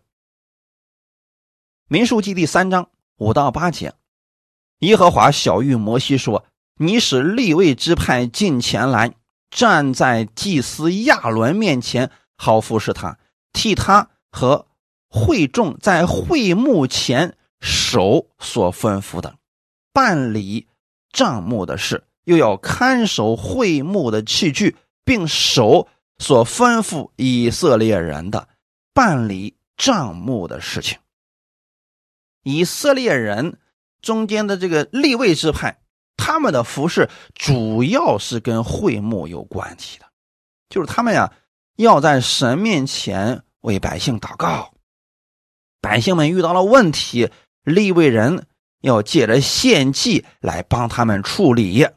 [1.87, 3.95] 民数记》第三章五到八节，
[4.81, 6.45] 耶和华小玉摩西说
[6.77, 9.15] ：“你使立位之派进前来，
[9.49, 13.17] 站在祭司亚伦面前，好服侍他，
[13.53, 14.67] 替他和
[15.09, 19.35] 会众在会幕前守所吩咐的。”
[19.95, 20.67] 办理
[21.09, 24.75] 账目的事，又要看守会幕的器具，
[25.05, 25.87] 并守
[26.17, 28.49] 所吩咐以色列人的
[28.93, 30.99] 办理账目的事情。
[32.43, 33.57] 以色列人
[34.01, 35.79] 中间的这个立位之派，
[36.17, 40.05] 他们的服饰主要是跟会幕有关系的，
[40.67, 41.31] 就是他们呀
[41.77, 44.73] 要在神面前为百姓祷告，
[45.79, 47.29] 百姓们遇到了问题，
[47.63, 48.45] 立位人。
[48.85, 51.87] 要借着献祭来帮他们处理，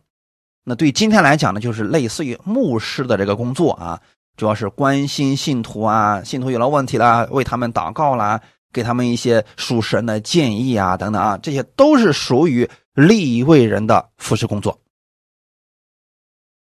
[0.65, 4.01] 那对今天来讲呢，就是类似于牧师的这个工作啊，
[4.39, 8.41] 主要是关心信徒啊，信徒有了问题了，为他们祷告啦，
[8.73, 14.81] 给他们一些属神的建议啊，等等啊，这些都是属于立位人的服侍工作。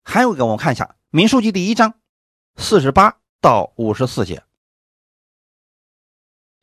[0.04, 1.94] 还有一个，我们看一下《民数记》第一章
[2.58, 4.44] 四十八到五十四节，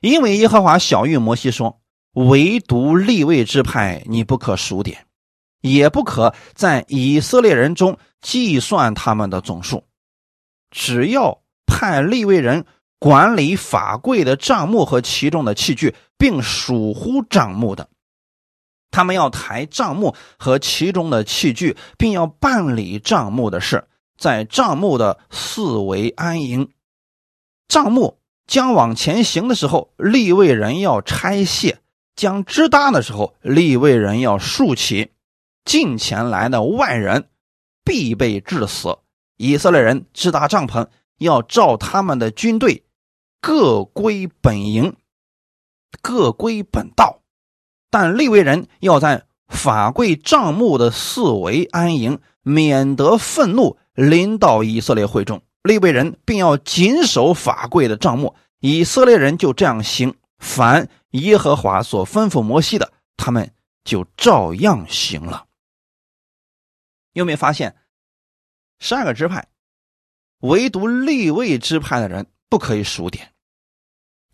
[0.01, 1.81] 因为耶和华小谕摩西说。
[2.15, 5.07] 唯独立位之派，你不可数点，
[5.61, 9.85] 也不可在以色列人中计算他们的总数。
[10.71, 12.67] 只要派立位人
[12.99, 17.89] 管理法柜的账目和其中的器具，并属乎账目的，
[18.91, 23.87] 他们要抬账目和其中的器具，并要办理账目的事，
[24.17, 26.71] 在账目的四围安营。
[27.67, 31.81] 账目将往前行的时候，立位人要拆卸。
[32.17, 35.11] 将支搭的时候，立位人要竖起，
[35.65, 37.29] 近前来的外人
[37.85, 38.99] 必被致死。
[39.37, 40.87] 以色列人支搭帐篷，
[41.19, 42.85] 要照他们的军队
[43.41, 44.95] 各归本营，
[46.01, 47.21] 各归本道。
[47.91, 55.43] 但立位人要在法柜帐幕的四围安营，免得愤怒临到以色列会众。
[55.62, 58.35] 立位人并要谨守法柜的帐幕。
[58.61, 60.15] 以色列人就这样行，
[60.45, 60.89] 凡。
[61.15, 63.49] 耶和华所吩咐摩西的，他们
[63.85, 65.47] 就照样行了。
[67.13, 67.77] 有没有发现，
[68.81, 69.47] 十二个支派，
[70.41, 73.33] 唯独立位支派的人不可以数点？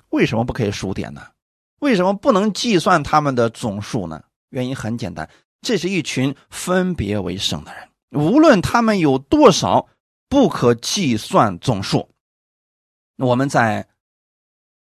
[0.09, 1.33] 为什么不可以数点呢？
[1.81, 4.25] 为什么不能计算他们的总数呢？
[4.49, 5.29] 原因很简单，
[5.61, 9.87] 这是一群分别为圣的人，无论他们有多少，
[10.31, 12.09] 不可计算总数。
[13.19, 13.87] 我们在。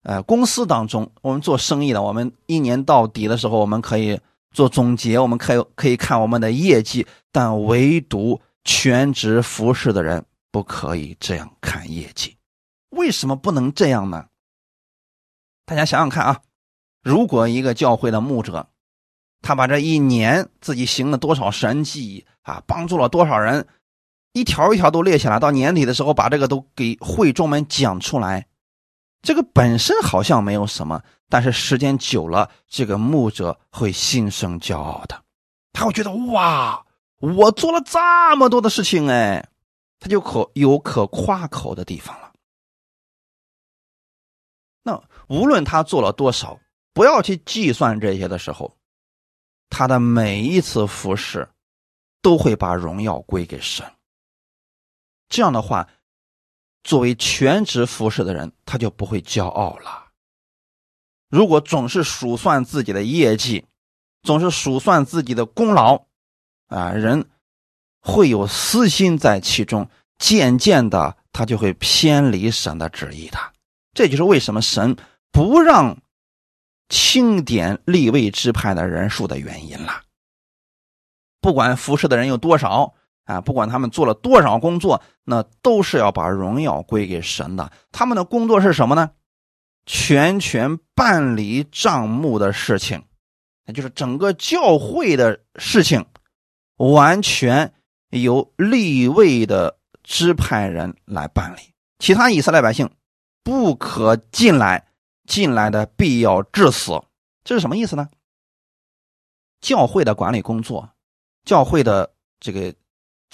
[0.05, 4.19] 呃，公司当中，我们做生意的，我们一年到底的时候，我们可以
[4.51, 12.37] 做总结，我们可以可以看我们的业绩，但唯独全职服侍的人不可以这样看业绩。
[12.91, 14.27] 为什么不能这样呢？
[15.65, 16.41] 大家想想看啊，
[17.01, 18.67] 如果一个教会的牧者，
[19.41, 23.67] 他把这一年自己行了多少神迹啊，帮助了多少人，
[24.33, 28.45] 一条一条都列下来，到年底的时候把这个都给会众们讲出来，
[29.25, 35.21] 这个本身好像没有什么，但是时间久了，这个牧者会心生骄傲的，
[35.73, 36.85] 他会觉得哇，
[37.19, 37.99] 我做了这
[38.37, 39.49] 么多的事情哎，
[39.99, 42.31] 他就可有可夸口的地方了。
[44.83, 46.59] 那无论他做了多少，
[46.93, 48.77] 不要去计算这些的时候，
[49.69, 51.49] 他的每一次服侍
[52.21, 53.83] 都会把荣耀归给神。
[55.27, 55.89] 这样的话，
[56.85, 60.05] 作为全职服侍的人，他就不会骄傲了。
[61.29, 63.65] 如果总是数算自己的业绩，
[64.21, 66.05] 总是数算自己的功劳，
[66.67, 67.27] 啊，人
[68.01, 73.39] 会有私心在其中，渐渐的他就会偏离神的旨意的。
[73.93, 74.95] 这就是为什么神
[75.31, 75.97] 不让
[76.89, 80.03] 清点立位支派的人数的原因了。
[81.41, 82.93] 不管服侍的人有多少
[83.25, 87.71] 啊，不管他们做了多少工作，那都是要把荣耀归给神的。
[87.91, 89.11] 他们的工作是什么呢？
[89.85, 93.03] 全权办理账目的事情，
[93.65, 96.05] 那就是整个教会的事情，
[96.77, 97.73] 完全
[98.09, 102.89] 由立位的支派人来办理，其他以色列百姓。
[103.43, 104.87] 不可进来，
[105.27, 106.99] 进来的必要致死。
[107.43, 108.09] 这是什么意思呢？
[109.61, 110.89] 教会的管理工作，
[111.43, 112.73] 教会的这个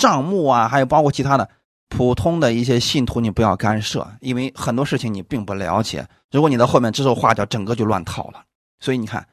[0.01, 1.47] 账目啊，还有包括其他的
[1.89, 6.07] 普通的一些信徒，你不要干涉，因为很多事情你并不了解。
[6.31, 8.43] 如果你到后面指手画脚，整个就乱套了。
[8.79, 9.27] 所以你看，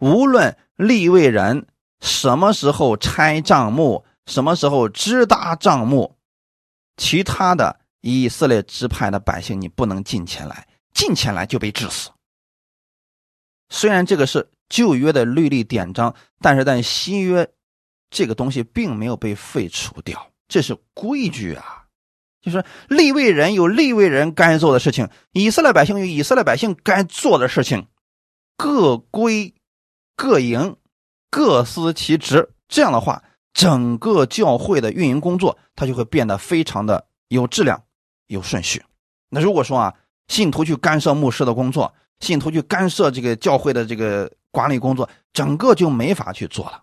[0.00, 1.66] 无论立位人
[2.00, 6.16] 什么时候拆账目，什么时候支搭账目，
[6.96, 7.78] 其他的。
[8.04, 12.10] 以色列支派的百姓，你不能进前来，进前来就被治死。
[13.68, 17.48] 虽然这个是旧约的律例典章，但是在新约，
[18.12, 21.82] 这个东西并没有被废除掉，这是规矩啊。
[22.40, 27.88] 就是立位人有立位人该做的事情，以色列百姓有以色列百姓该做的事情，
[28.56, 29.52] 各归
[30.14, 30.76] 各营，
[31.30, 32.50] 各司其职。
[32.68, 37.82] 这样的话，整个教会的运营工作，它就会变得非常的有质量。
[38.28, 38.82] 有顺序，
[39.28, 39.94] 那如果说啊，
[40.28, 46.82] 信徒去干涉牧师的工作，信徒去干涉这个教会的这个管理工作，整个就没法去做了。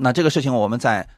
[0.00, 1.08] 那这个事情我们在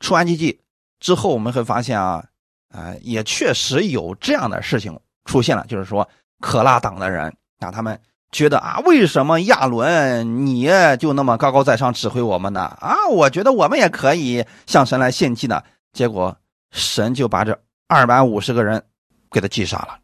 [0.00, 0.60] 出安基记
[1.00, 2.24] 之后，我们会发现啊，
[2.70, 6.08] 啊，也确实有这样的事情出现了，就是说，
[6.40, 10.68] 可拉党的人啊，他们觉得啊，为什么亚伦你
[10.98, 12.60] 就那么高高在上指挥我们呢？
[12.80, 16.36] 啊，我觉得我们也可以向神来献祭的，结果
[16.70, 17.58] 神就把这。
[17.88, 18.82] 二百五十个人
[19.30, 19.98] 给他击杀了，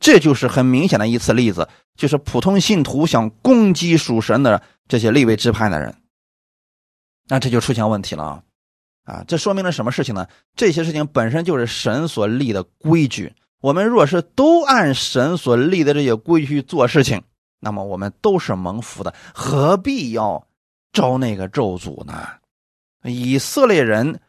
[0.00, 5.94] 这就是很明显的一次例子，就是普通信徒想攻击属神的这些立位支派的人，
[7.28, 8.42] 那这就出现问题了啊！
[9.04, 10.26] 啊，这说明了什么事情呢？
[10.56, 17.22] 这些事情本身就是神所立的规矩，我们若是都按神所立的这些规矩做事情，
[17.60, 20.46] 那么我们都是蒙福的，何必要
[20.92, 22.28] 招那个咒诅呢？
[23.04, 24.20] 以色列人。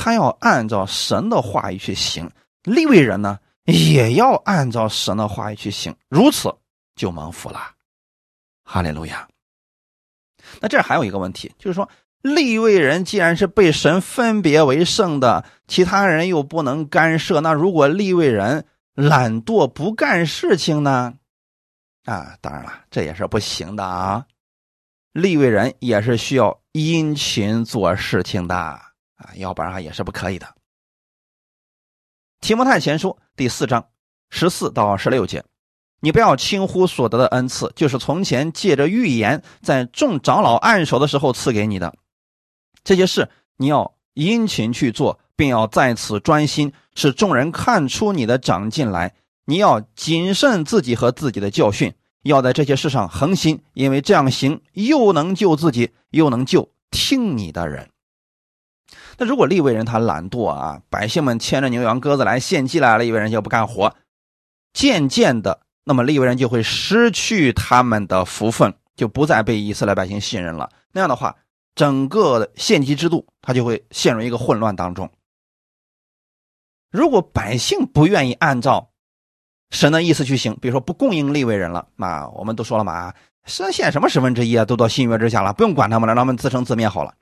[0.00, 2.30] 他要按照神的话语去行，
[2.62, 6.54] 利未人呢也要按照神的话语去行，如此
[6.94, 7.74] 就蒙福了。
[8.62, 9.28] 哈利路亚。
[10.60, 11.88] 那这还有一个问题，就是说
[12.22, 21.14] 立位人既然是被神分别为圣的，其他人又不能干涉，那如果立位人懒惰不干事情呢？
[22.04, 24.26] 啊，当然了，这也是不行的啊。
[25.12, 28.54] 利未人也是需要殷勤做事情的。
[28.56, 28.82] 啊，
[29.34, 30.46] 要不然也是不可以的。
[32.40, 33.88] 提摩太前书第四章
[34.30, 35.44] 十四到十六节，
[36.00, 41.94] 你不要轻忽所得的恩赐，就是从前借着预言在众长老按手的时候赐给你的
[42.88, 43.28] 这些事，
[43.58, 49.14] 你要殷勤去做，并要在此专心，使众人看出你的长进来。
[49.44, 57.90] 你要谨慎自己和自己的教训，要在这些事上恒心，因为这样行又能救自己，又能救听你的人。
[59.18, 63.94] 那如果立位人他懒惰啊，百姓们牵着牛羊鸽子来献祭来了，立位人就不干活，
[64.72, 70.70] 渐渐的，那么立位人就会失去他们的福分，就不再被以色列百姓信任了。
[70.92, 71.36] 那样的话，
[71.78, 75.08] 整个献祭制度他就会陷入一个混乱当中。
[76.90, 78.90] 如果百姓不愿意按照
[79.70, 83.14] 神的意思去行，比如说不供应立位人了，那我们都说了嘛，
[83.44, 87.14] 神献什么十分之一啊，都到新约之下了，不用管他们了，让他们自生自灭好了。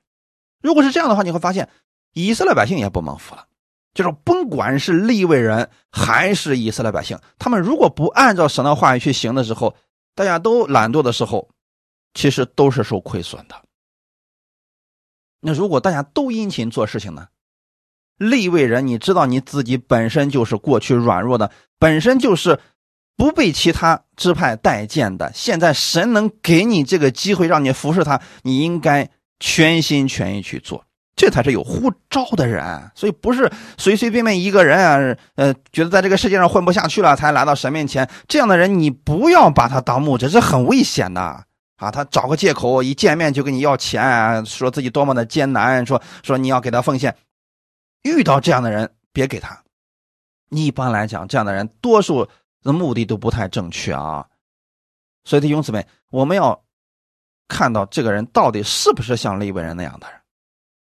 [0.63, 1.69] 如果是这样的话，你会发现。
[2.13, 3.45] 以色列百姓也不蒙福了，
[3.93, 9.75] 就是甭管是立位人还是以色列百姓，他们如果不按照神的话语去行的时候，
[10.15, 11.47] 大家都懒惰的时候，
[12.15, 13.66] 其实都是受亏损的。
[15.41, 17.27] 那如果大家都殷勤做事情呢？
[18.17, 22.59] 立位人，你知道你自己本身就是过去软弱的，本身就是
[23.15, 25.31] 不被其他支派待见的。
[25.35, 29.09] 现在神能给你这个机会，让你服侍他，你应该
[29.39, 30.83] 全心全意去做。
[31.15, 38.07] 这才是有呼召的人，所以不是随随便便一个人啊，呃，觉得在这个世界上混不下去了才来到神面前。
[38.27, 41.45] 这样的人，你不要把他当牧者，这很危险的
[41.77, 41.89] 啊！
[41.89, 47.15] 他找个借口，一见面就跟你要钱，说自己多么的艰难，说说你要给他奉献。
[48.03, 49.57] 遇到这样的人，别给他。
[50.49, 52.27] 一般来讲，这样的人多数
[52.63, 54.25] 的目的都不太正确啊。
[55.23, 56.63] 所以弟兄姊妹，我们要
[57.47, 60.19] 看到这个人到底是不是像利未人那样的人。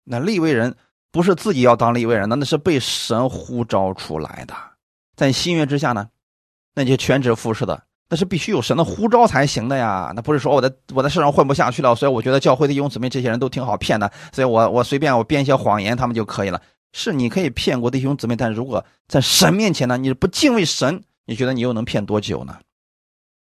[0.05, 0.75] 那立位人
[1.13, 4.55] 不是自己要当立位人，那那是被神呼召出来的。
[5.15, 6.09] 在新约之下呢，
[6.75, 10.13] 那些全职服侍的，那是必须有神的呼召才行的呀。
[10.15, 16.61] 那不是说我在我在世上混不下去了，所以我觉得教会的弟兄姊妹这些人都挺好骗的，所以我我随便我编一些谎言，他们就可以了。
[16.93, 22.59] 是你可以骗过弟兄姊妹，但如果在神面前呢，你不敬畏神，你觉得你又能骗多久呢？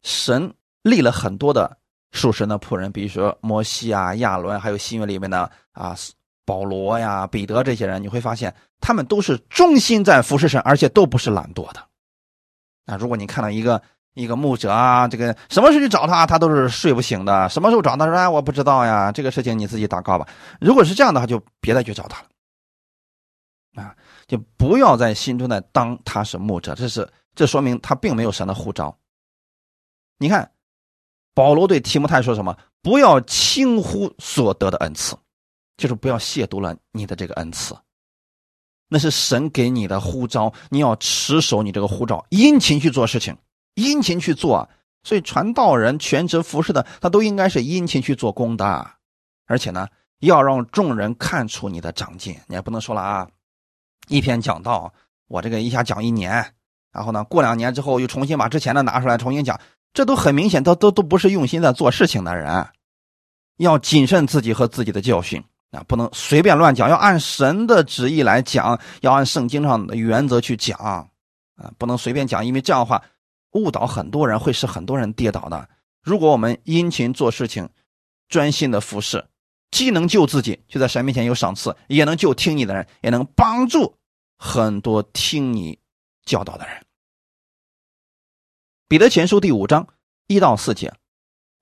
[0.02, 0.52] 神
[0.82, 1.76] 立了很多的
[2.12, 5.94] 属神的仆人，比如说摩西啊、亚伦，还有新约里面的啊。
[6.46, 11.84] 保罗呀，彼得这些人，你会发现他们都是忠心在服侍神，而且都不是懒惰的。
[12.84, 13.82] 那，如果你看到一个
[14.16, 17.48] 一个牧者啊，这个什么时候去找他，他都是睡不醒的。
[17.48, 20.26] 什么时候找他说，哎，我不知道呀，这个事情你自己祷告吧。
[20.60, 23.82] 如果是这样的话，就别再去找他了。
[23.82, 23.94] 啊，
[24.26, 28.96] 就不要在心中呢当他是牧者，这是这说明他并没有神的呼召。
[30.18, 30.50] 你看，
[31.34, 32.56] 保罗对提摩太说什么？
[32.82, 35.16] 不要轻忽所得的恩赐。
[35.76, 37.76] 就是不要亵渎了你的这个恩赐，
[38.88, 43.36] 那是神给你的呼召，你要持守你这个呼召，殷勤去做事情，
[43.76, 44.68] 殷勤去做。
[45.04, 48.90] 所以传道人全职服侍的，他都应该是殷勤去做工的，
[49.46, 49.86] 而且呢，
[50.18, 52.36] 要让众人看出你的长进。
[52.48, 53.28] 你也不能说了啊，
[54.08, 54.92] 一篇讲道，
[55.28, 56.44] 我这个一下讲一年，
[56.92, 59.60] 然后呢，过两年之后又重新把之前的拿出来重新讲，
[59.94, 62.66] 这都很明显，都都都不是用心在做事情的人，
[63.58, 65.40] 要谨慎自己和自己的教训。
[65.70, 73.00] 啊，不能随便乱讲，要按神的旨意来讲，要按圣经上的原则去讲，啊，不能随便讲，因为这样的话
[73.57, 75.68] 误导很多人，会使很多人跌倒的。
[76.02, 77.68] 如果我们殷勤做事情，
[78.28, 79.26] 专心的服侍，
[79.70, 83.96] 既能救自己，就在神面前有赏赐，也能救听你的人，也能帮助
[84.38, 85.78] 很多听你
[86.24, 86.86] 教导的人。
[88.88, 89.88] 彼得前书第五章
[90.26, 90.94] 一到四节，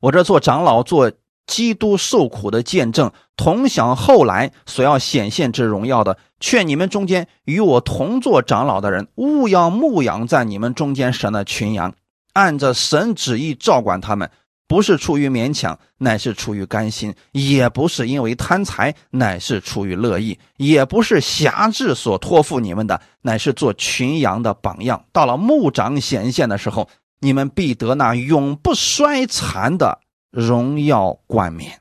[0.01, 1.13] 我这做长老做。
[1.47, 11.95] 基督受苦的见证，同享后来所要显现之荣耀的，劝你们中间与我同做长老的人，勿要牧养在你们中间神的群羊，
[12.33, 14.31] 按着神旨意照管他们，
[14.67, 25.05] 不是出于勉强，乃是出于甘心；也不是因为贪财，乃是出于乐意；也不是辖制所托付你们的，乃是做群羊的榜样。
[25.13, 26.89] 到了牧长显现的时候，
[27.21, 30.01] 你们必得那永不衰残的。
[30.35, 31.81] 荣耀冠冕。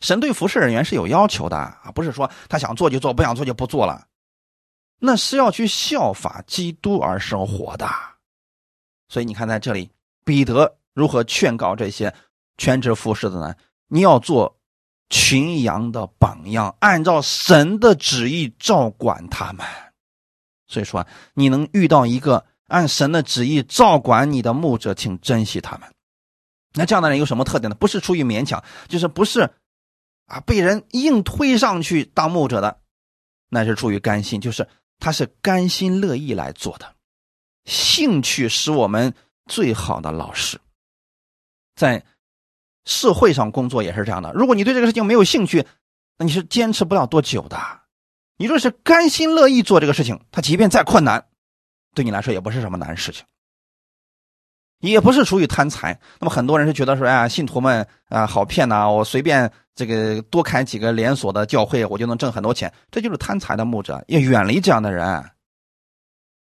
[0.00, 4.06] 神对服侍人员是有要求的啊，不是说他想做就做，不想做就不做了。
[4.98, 7.88] 那是要去效法基督而生活的。
[9.08, 9.90] 所以你看，在这里，
[10.24, 12.12] 彼得如何劝告这些
[12.58, 13.54] 全职服侍的呢？
[13.88, 14.56] 你要做
[15.08, 19.66] 群羊的榜样，按照神的旨意照管他们。
[20.66, 25.88] 所以说，你能遇到一个按神的旨意照管你的牧者，请珍惜他们。
[26.74, 27.76] 那这样的人有什么特点呢？
[27.76, 29.50] 不是出于勉强，就是不是
[30.26, 32.80] 啊被人硬推上去当牧者的，
[33.48, 34.66] 那是出于甘心，就是
[34.98, 36.94] 他是甘心乐意来做的。
[37.64, 39.14] 兴趣是我们
[39.46, 40.60] 最好的老师，
[41.76, 42.04] 在
[42.84, 44.32] 社会上工作也是这样的。
[44.32, 45.66] 如果你对这个事情没有兴趣，
[46.18, 47.80] 那你是坚持不了多久的。
[48.38, 51.24] 你若是甘心乐意做这个事情，他即便再困难，
[51.94, 53.24] 对你来说也不是什么难事情。
[54.90, 65.24] 也不是出于贪财，那么很多人是觉得说，哎，信徒们啊好骗呐，我随便这个多开几个连锁的教会，我就能挣很多钱，这就是贪财的牧者，要远离这样的人。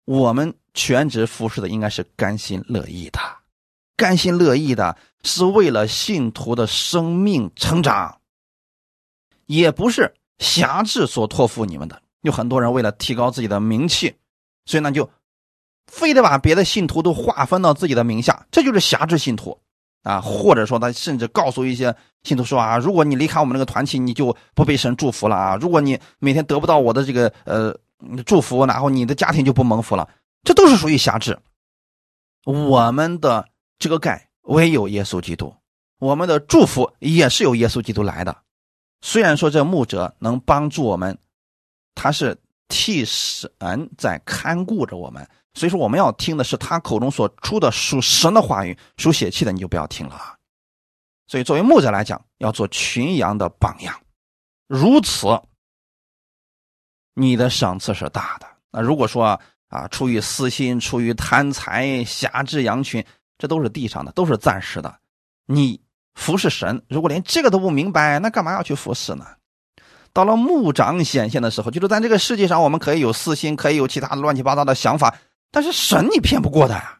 [0.05, 3.19] 我们全职服侍的应该是甘心乐意的，
[3.97, 8.19] 甘心乐意的是为了信徒的生命成长，
[9.47, 12.01] 也不是辖制所托付你们的。
[12.21, 14.15] 有很多人为了提高自己的名气，
[14.65, 15.09] 所以呢就。
[15.87, 19.57] 非得把别的信徒都划分到自己的名下，这就是辖制信徒
[20.03, 20.19] 啊！
[20.21, 25.55] 或者说，他甚至告诉一些信徒说啊，如果你离开我们这个团体，你就不被神祝福了啊！
[25.55, 27.75] 如果你每天得不到我的这个呃
[28.25, 30.09] 祝福，然后你的家庭就不蒙福了，
[30.43, 31.37] 这都是属于辖制。
[32.45, 33.47] 我们的
[33.79, 35.55] 遮盖唯有耶稣基督，
[35.99, 38.35] 我们的祝福也是由耶稣基督来的。
[39.01, 41.17] 虽然说这牧者能帮助我们，
[41.95, 43.49] 他是替神
[43.97, 50.37] 在看顾着我们，所以说我们要听的是他口中所出的属神的话语，属血气的你就不要听了。
[51.27, 53.99] 所以作为牧者来讲，要做群羊的榜样，
[54.67, 55.41] 如此，
[57.13, 58.47] 你的赏赐是大的。
[58.71, 59.39] 那如果说
[59.69, 63.05] 啊，出于私心，出于贪财，辖制羊群，
[63.37, 64.99] 这都是地上的，都是暂时的。
[65.45, 65.81] 你。
[66.15, 69.25] 服侍神，如果连这个都不明白，那干嘛要去服侍呢？
[70.13, 75.17] 到了牧长显现的时候，就是在这个世界上，我们可以有私心，可以有其他乱七八糟的想法，
[75.53, 76.99] 但是神你骗不过的呀。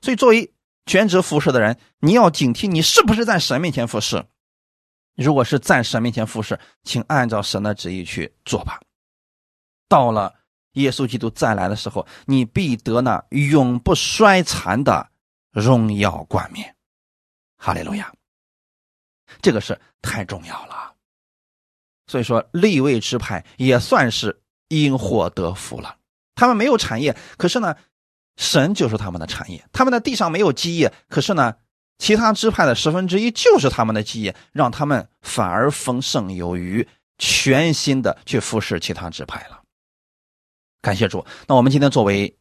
[0.00, 0.50] 所以，作为
[0.86, 4.24] 全职服侍的人，你要警惕，你是不是在神面前服侍？
[5.14, 8.80] 如果是在神面前服侍，请按照神的旨意去做吧。
[9.86, 10.34] 到了
[10.72, 15.10] 耶稣基督再来的时候，你必得那永不衰残的
[15.50, 16.74] 荣耀冠冕。
[17.58, 18.10] 哈利路亚。
[19.42, 20.94] 这个是太重要了，
[22.06, 25.96] 所以说立位支派也算是因祸得福了。
[26.34, 27.74] 他们没有产业，可是呢，
[28.36, 29.64] 神就是他们的产业。
[29.72, 31.54] 他们的地上没有基业，可是呢，
[31.98, 36.86] 其他支派的十分之一就是他们的基业，让他们反而丰盛有余，
[37.18, 39.62] 全心的去服侍其他支派了。
[40.82, 41.24] 感谢主。
[41.46, 42.36] 那我们今天作为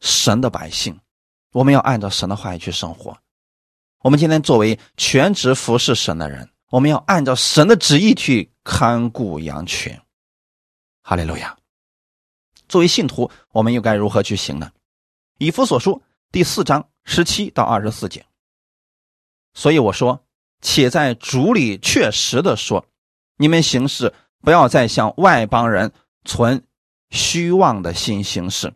[0.00, 0.98] 神的百姓，
[1.52, 3.16] 我们要按照神的话语去生活。
[4.02, 9.94] 我们今天作为全职服侍神的人，我们要按照神的旨意去看顾羊群。
[11.02, 11.54] 哈利路亚！
[12.70, 14.70] 作为信徒，我们又该如何去行呢？
[15.38, 16.00] 以弗所书
[16.30, 18.24] 第四章十七到二十四节。
[19.54, 20.24] 所以我说，
[20.62, 22.86] 且在主里确实的说，
[23.38, 25.92] 你们行事不要再向外邦人
[26.24, 26.62] 存
[27.10, 28.72] 虚妄的心行事，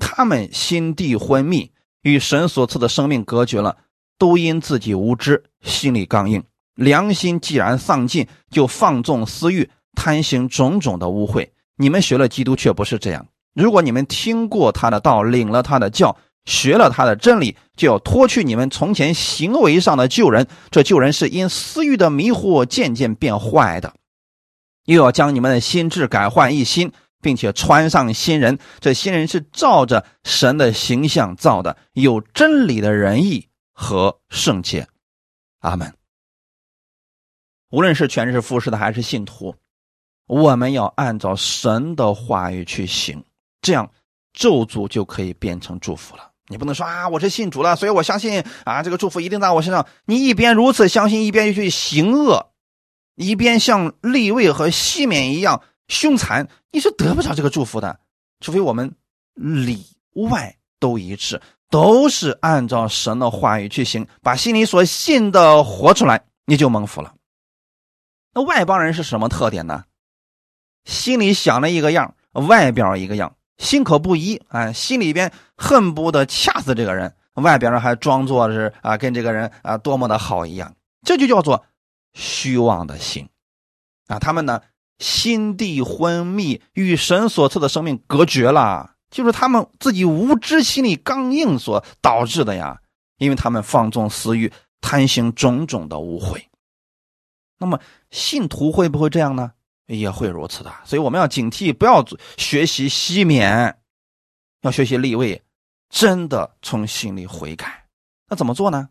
[0.00, 1.70] 他们心地昏迷，
[2.00, 3.78] 与神所赐的生命隔绝了。
[4.18, 6.42] 都因自己无知，心里刚硬，
[6.74, 11.50] 良心既然丧尽，就放纵私欲，贪行种种的污秽。
[11.82, 13.26] 你们学了基督，却不是这样。
[13.52, 16.16] 如果你们听过他的道，领了他的教，
[16.46, 20.46] 学了他的真理，就要脱去你们从前行为上的旧人。
[20.70, 23.92] 这旧人是因私欲的迷惑渐渐变坏的，
[24.86, 28.58] 又要将你们的心智改换一新，并且穿上新人。
[28.80, 33.48] 这新人是照着神的形象造的，有真理的仁义。
[33.74, 34.86] 和圣洁，
[35.60, 35.92] 阿门。
[37.70, 39.56] 无论是全职服侍的还是信徒，
[40.26, 43.22] 我们要按照神的话语去行，
[43.60, 43.90] 这样
[44.32, 46.30] 咒诅就可以变成祝福了。
[46.48, 49.86] 你不能说啊，我是信主了，所以我相信啊，这个祝福一定在我身上。
[50.06, 52.50] 你一边如此相信，一边又去行恶，
[53.16, 57.98] 一边像利位和西缅一样凶残，你是得不着这个祝福的。
[58.40, 58.94] 除非我们
[59.34, 61.40] 里外都一致。
[61.70, 67.14] 都是按照神的话语去行，把心里所信的活出来，你就蒙福了。
[68.34, 69.82] 那外邦人是什么特点呢？
[70.84, 80.74] 心里想了一个样，外表一个样，心口不一啊，心里边恨不得掐死这个人，外表上还装作是啊跟这个人啊多么的好一样，
[81.06, 81.64] 这就叫做
[82.14, 83.28] 虚妄的心
[84.08, 84.18] 啊。
[84.18, 84.60] 他们呢
[84.98, 88.90] 心地昏迷，与神所赐的生命隔绝了。
[89.10, 92.80] 就是他们自己无知、心里刚硬所导致的呀，
[93.18, 96.44] 因为他们放纵私欲，贪行种种的污秽。
[97.58, 97.78] 那么
[98.10, 99.52] 信徒会不会这样呢？
[99.86, 100.72] 也会如此的。
[100.84, 102.04] 所以我们要警惕，不要
[102.36, 103.76] 学习西缅，
[104.62, 105.42] 要学习立位，
[105.88, 107.84] 真的从心里悔改。
[108.28, 108.88] 那怎么做呢？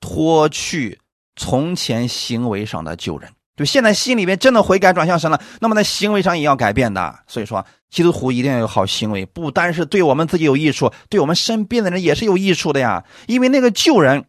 [0.00, 1.00] 脱去
[1.36, 3.30] 从前行为上的旧人。
[3.54, 7.18] 就现在心里面真的悔改转向神了，那么在行为上也要改变的。
[7.26, 13.04] 所以说，基督徒一定要有好行为，不单是对我们自己有益处，对我们身边的人也是有益处的呀。
[13.26, 14.24] 因为那个旧人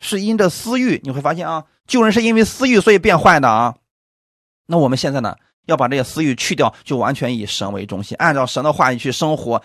[0.00, 3.76] 是因着私欲，你会发现啊，旧人是因为私欲所以变坏的啊。
[4.70, 9.62] 那我们现在呢，要把这些私欲去掉，就完全以神为中心，按照神的话语去生活。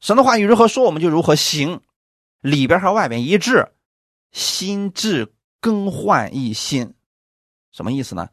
[0.00, 1.80] 神的话语如何说，我们就如何行，
[2.40, 3.68] 里边和外边一致，
[4.32, 6.94] 心智更换一新。
[7.72, 8.28] 什么意思呢？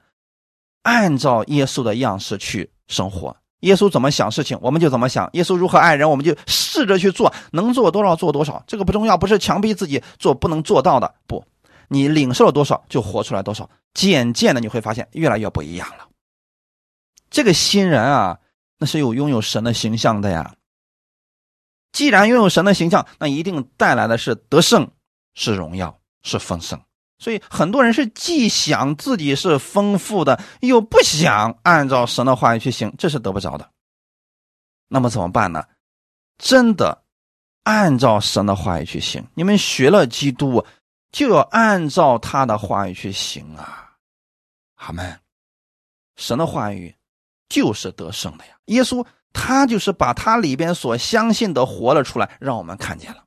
[0.84, 8.64] 按照耶稣的样式去生活，耶稣怎么想事情，我们就怎么想；耶稣如何爱人，我们就试着去做，能做多少做多少。
[8.66, 11.14] 这个不重要，不是强逼自己做不能做到的。
[11.28, 11.46] 不，
[11.90, 13.70] 你领受了多少就活出来多少。
[13.94, 16.08] 渐渐的你会发现越来越不一样了。
[17.30, 18.40] 这个新人啊，
[18.78, 20.56] 那是有拥有神的形象的呀。
[21.92, 24.90] 既然拥有神的形象，那一定带来的是得胜，
[25.34, 26.80] 是荣耀，是丰盛。
[27.18, 33.70] 所以很多人是既想自己是丰富的，又不想按照神的话语去行，这是得不着的。
[34.88, 35.64] 那么怎么办呢？
[36.38, 37.04] 真的
[37.64, 39.28] 按照神的话语去行。
[39.34, 40.64] 你们学了基督，
[41.12, 43.96] 就要按照他的话语去行啊！
[44.76, 45.20] 阿门。
[46.16, 46.96] 神的话语
[47.48, 48.58] 就是得胜的呀。
[48.66, 53.24] 耶稣他就是把他里边所相信的活了出来，让我们看见了。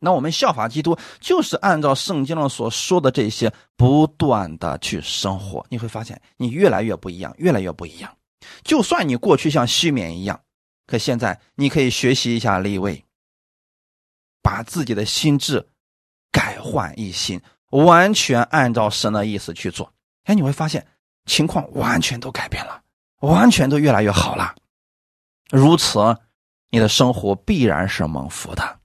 [0.00, 5.66] 那我们效法基督，就是按照圣经上所说的这些，不断的去生活。
[5.70, 8.16] 你会发现，你越来越不一样，越来越不一样。
[8.62, 10.40] 就算你过去像西缅一样，
[10.86, 13.04] 可现在你可以学习一下立位，
[14.40, 15.68] 把自己的心智
[16.38, 19.92] 改换一新，完全按照神的意思去做。
[20.22, 20.86] 哎，你会发现
[21.24, 22.80] 情况完全都改变了，
[23.22, 24.54] 完全都越来越好了。
[25.50, 25.98] 如此，
[26.70, 28.78] 你的生活必然是蒙福的。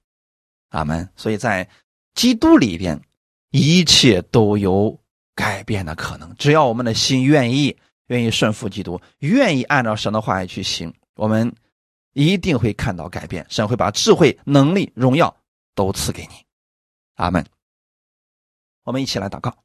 [0.69, 1.07] 阿门。
[1.15, 1.69] 所以在
[2.15, 2.99] 基督里边，
[3.51, 4.99] 一切都有
[5.35, 6.35] 改变的可能。
[6.37, 7.77] 只要我们的心愿意。
[8.07, 11.51] 愿意顺服基督，愿意按照神的话语去行，我们
[12.11, 13.45] 一定会看到改变。
[13.49, 15.33] 神会把智慧、能力、荣耀
[15.73, 16.42] 都赐给你。
[17.16, 17.45] 阿门。
[18.84, 19.55] 我们一起来祷告，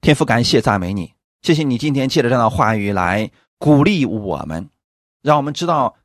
[0.00, 4.68] 天父，感谢赞美你，谢谢你今天借着这样的话语来鼓励我们，
[5.22, 5.96] 让我们知道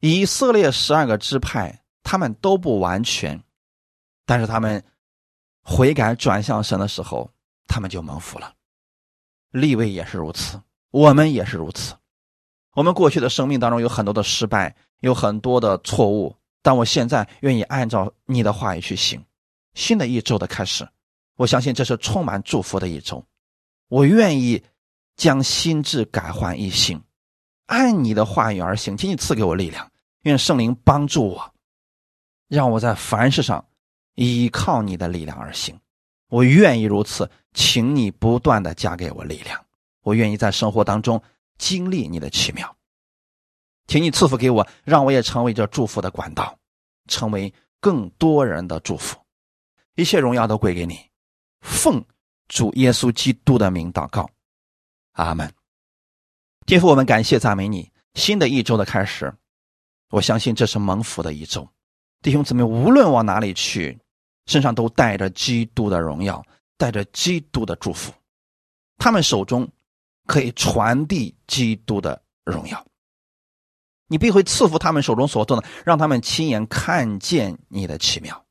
[0.00, 3.42] 以色列十二个支派他们都不完全，
[4.24, 4.82] 但是他们
[5.62, 7.30] 悔改转向神的时候，
[7.66, 8.54] 他们就蒙福了。
[9.50, 10.60] 立位也是如此。
[10.90, 11.94] 我们也是如此，
[12.74, 19.20] 我们过去的生命当中有很多的失败，有很多的错误，但我现在愿意按照你的话语去行。
[19.74, 20.88] 新的一周的开始，
[21.36, 23.24] 我相信这是充满祝福的一周。
[23.88, 24.62] 我愿意
[25.16, 27.00] 将心智改换一新，
[27.66, 28.96] 按你的话语而行。
[28.96, 29.90] 请你赐给我力量，
[30.22, 31.54] 愿圣灵帮助我，
[32.48, 33.64] 让我在凡事上
[34.14, 35.78] 依靠你的力量而行。
[36.28, 39.64] 我愿意如此，请你不断的加给我力量。
[40.02, 41.22] 我愿意在生活当中
[41.58, 42.76] 经历你的奇妙，
[43.86, 46.58] 请你赐福给我，让我也成为这祝福的管道，
[47.06, 49.16] 成为更多人的祝福。
[49.94, 50.98] 一切荣耀都归给你，
[51.60, 52.04] 奉
[52.48, 54.28] 主耶稣基督的名祷告，
[55.12, 55.52] 阿门。
[56.66, 57.90] 天父，我们感谢赞美你。
[58.14, 59.32] 新的一周的开始，
[60.10, 61.68] 我相信这是蒙福的一周。
[62.22, 63.98] 弟兄姊妹，无论往哪里去，
[64.46, 66.44] 身上都带着基督的荣耀，
[66.76, 68.12] 带着基督的祝福，
[68.98, 69.68] 他们手中。
[70.26, 72.86] 可以传递基督的荣耀，
[74.06, 78.43] 你必会赐福他们手中所做的，让他们亲眼看见你的奇妙。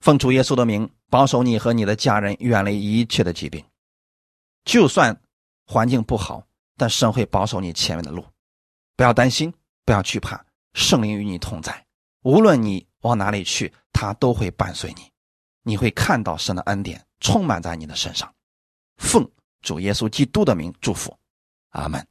[0.00, 3.64] 奉主耶稣的名，保守你和你的家人远离一切的疾病。
[4.64, 5.20] 就算
[5.66, 6.46] 环境不好，
[6.76, 8.24] 但神会保守你前面的路。
[8.96, 9.52] 不要担心，
[9.84, 10.44] 不要惧怕，
[10.74, 11.86] 圣灵与你同在。
[12.22, 15.10] 无论你往哪里去，他都会伴随你。
[15.62, 18.32] 你会看到神的恩典充满在你的身上。
[18.96, 19.28] 奉。
[19.60, 21.18] 主耶稣基督的名祝福，
[21.70, 22.06] 阿门。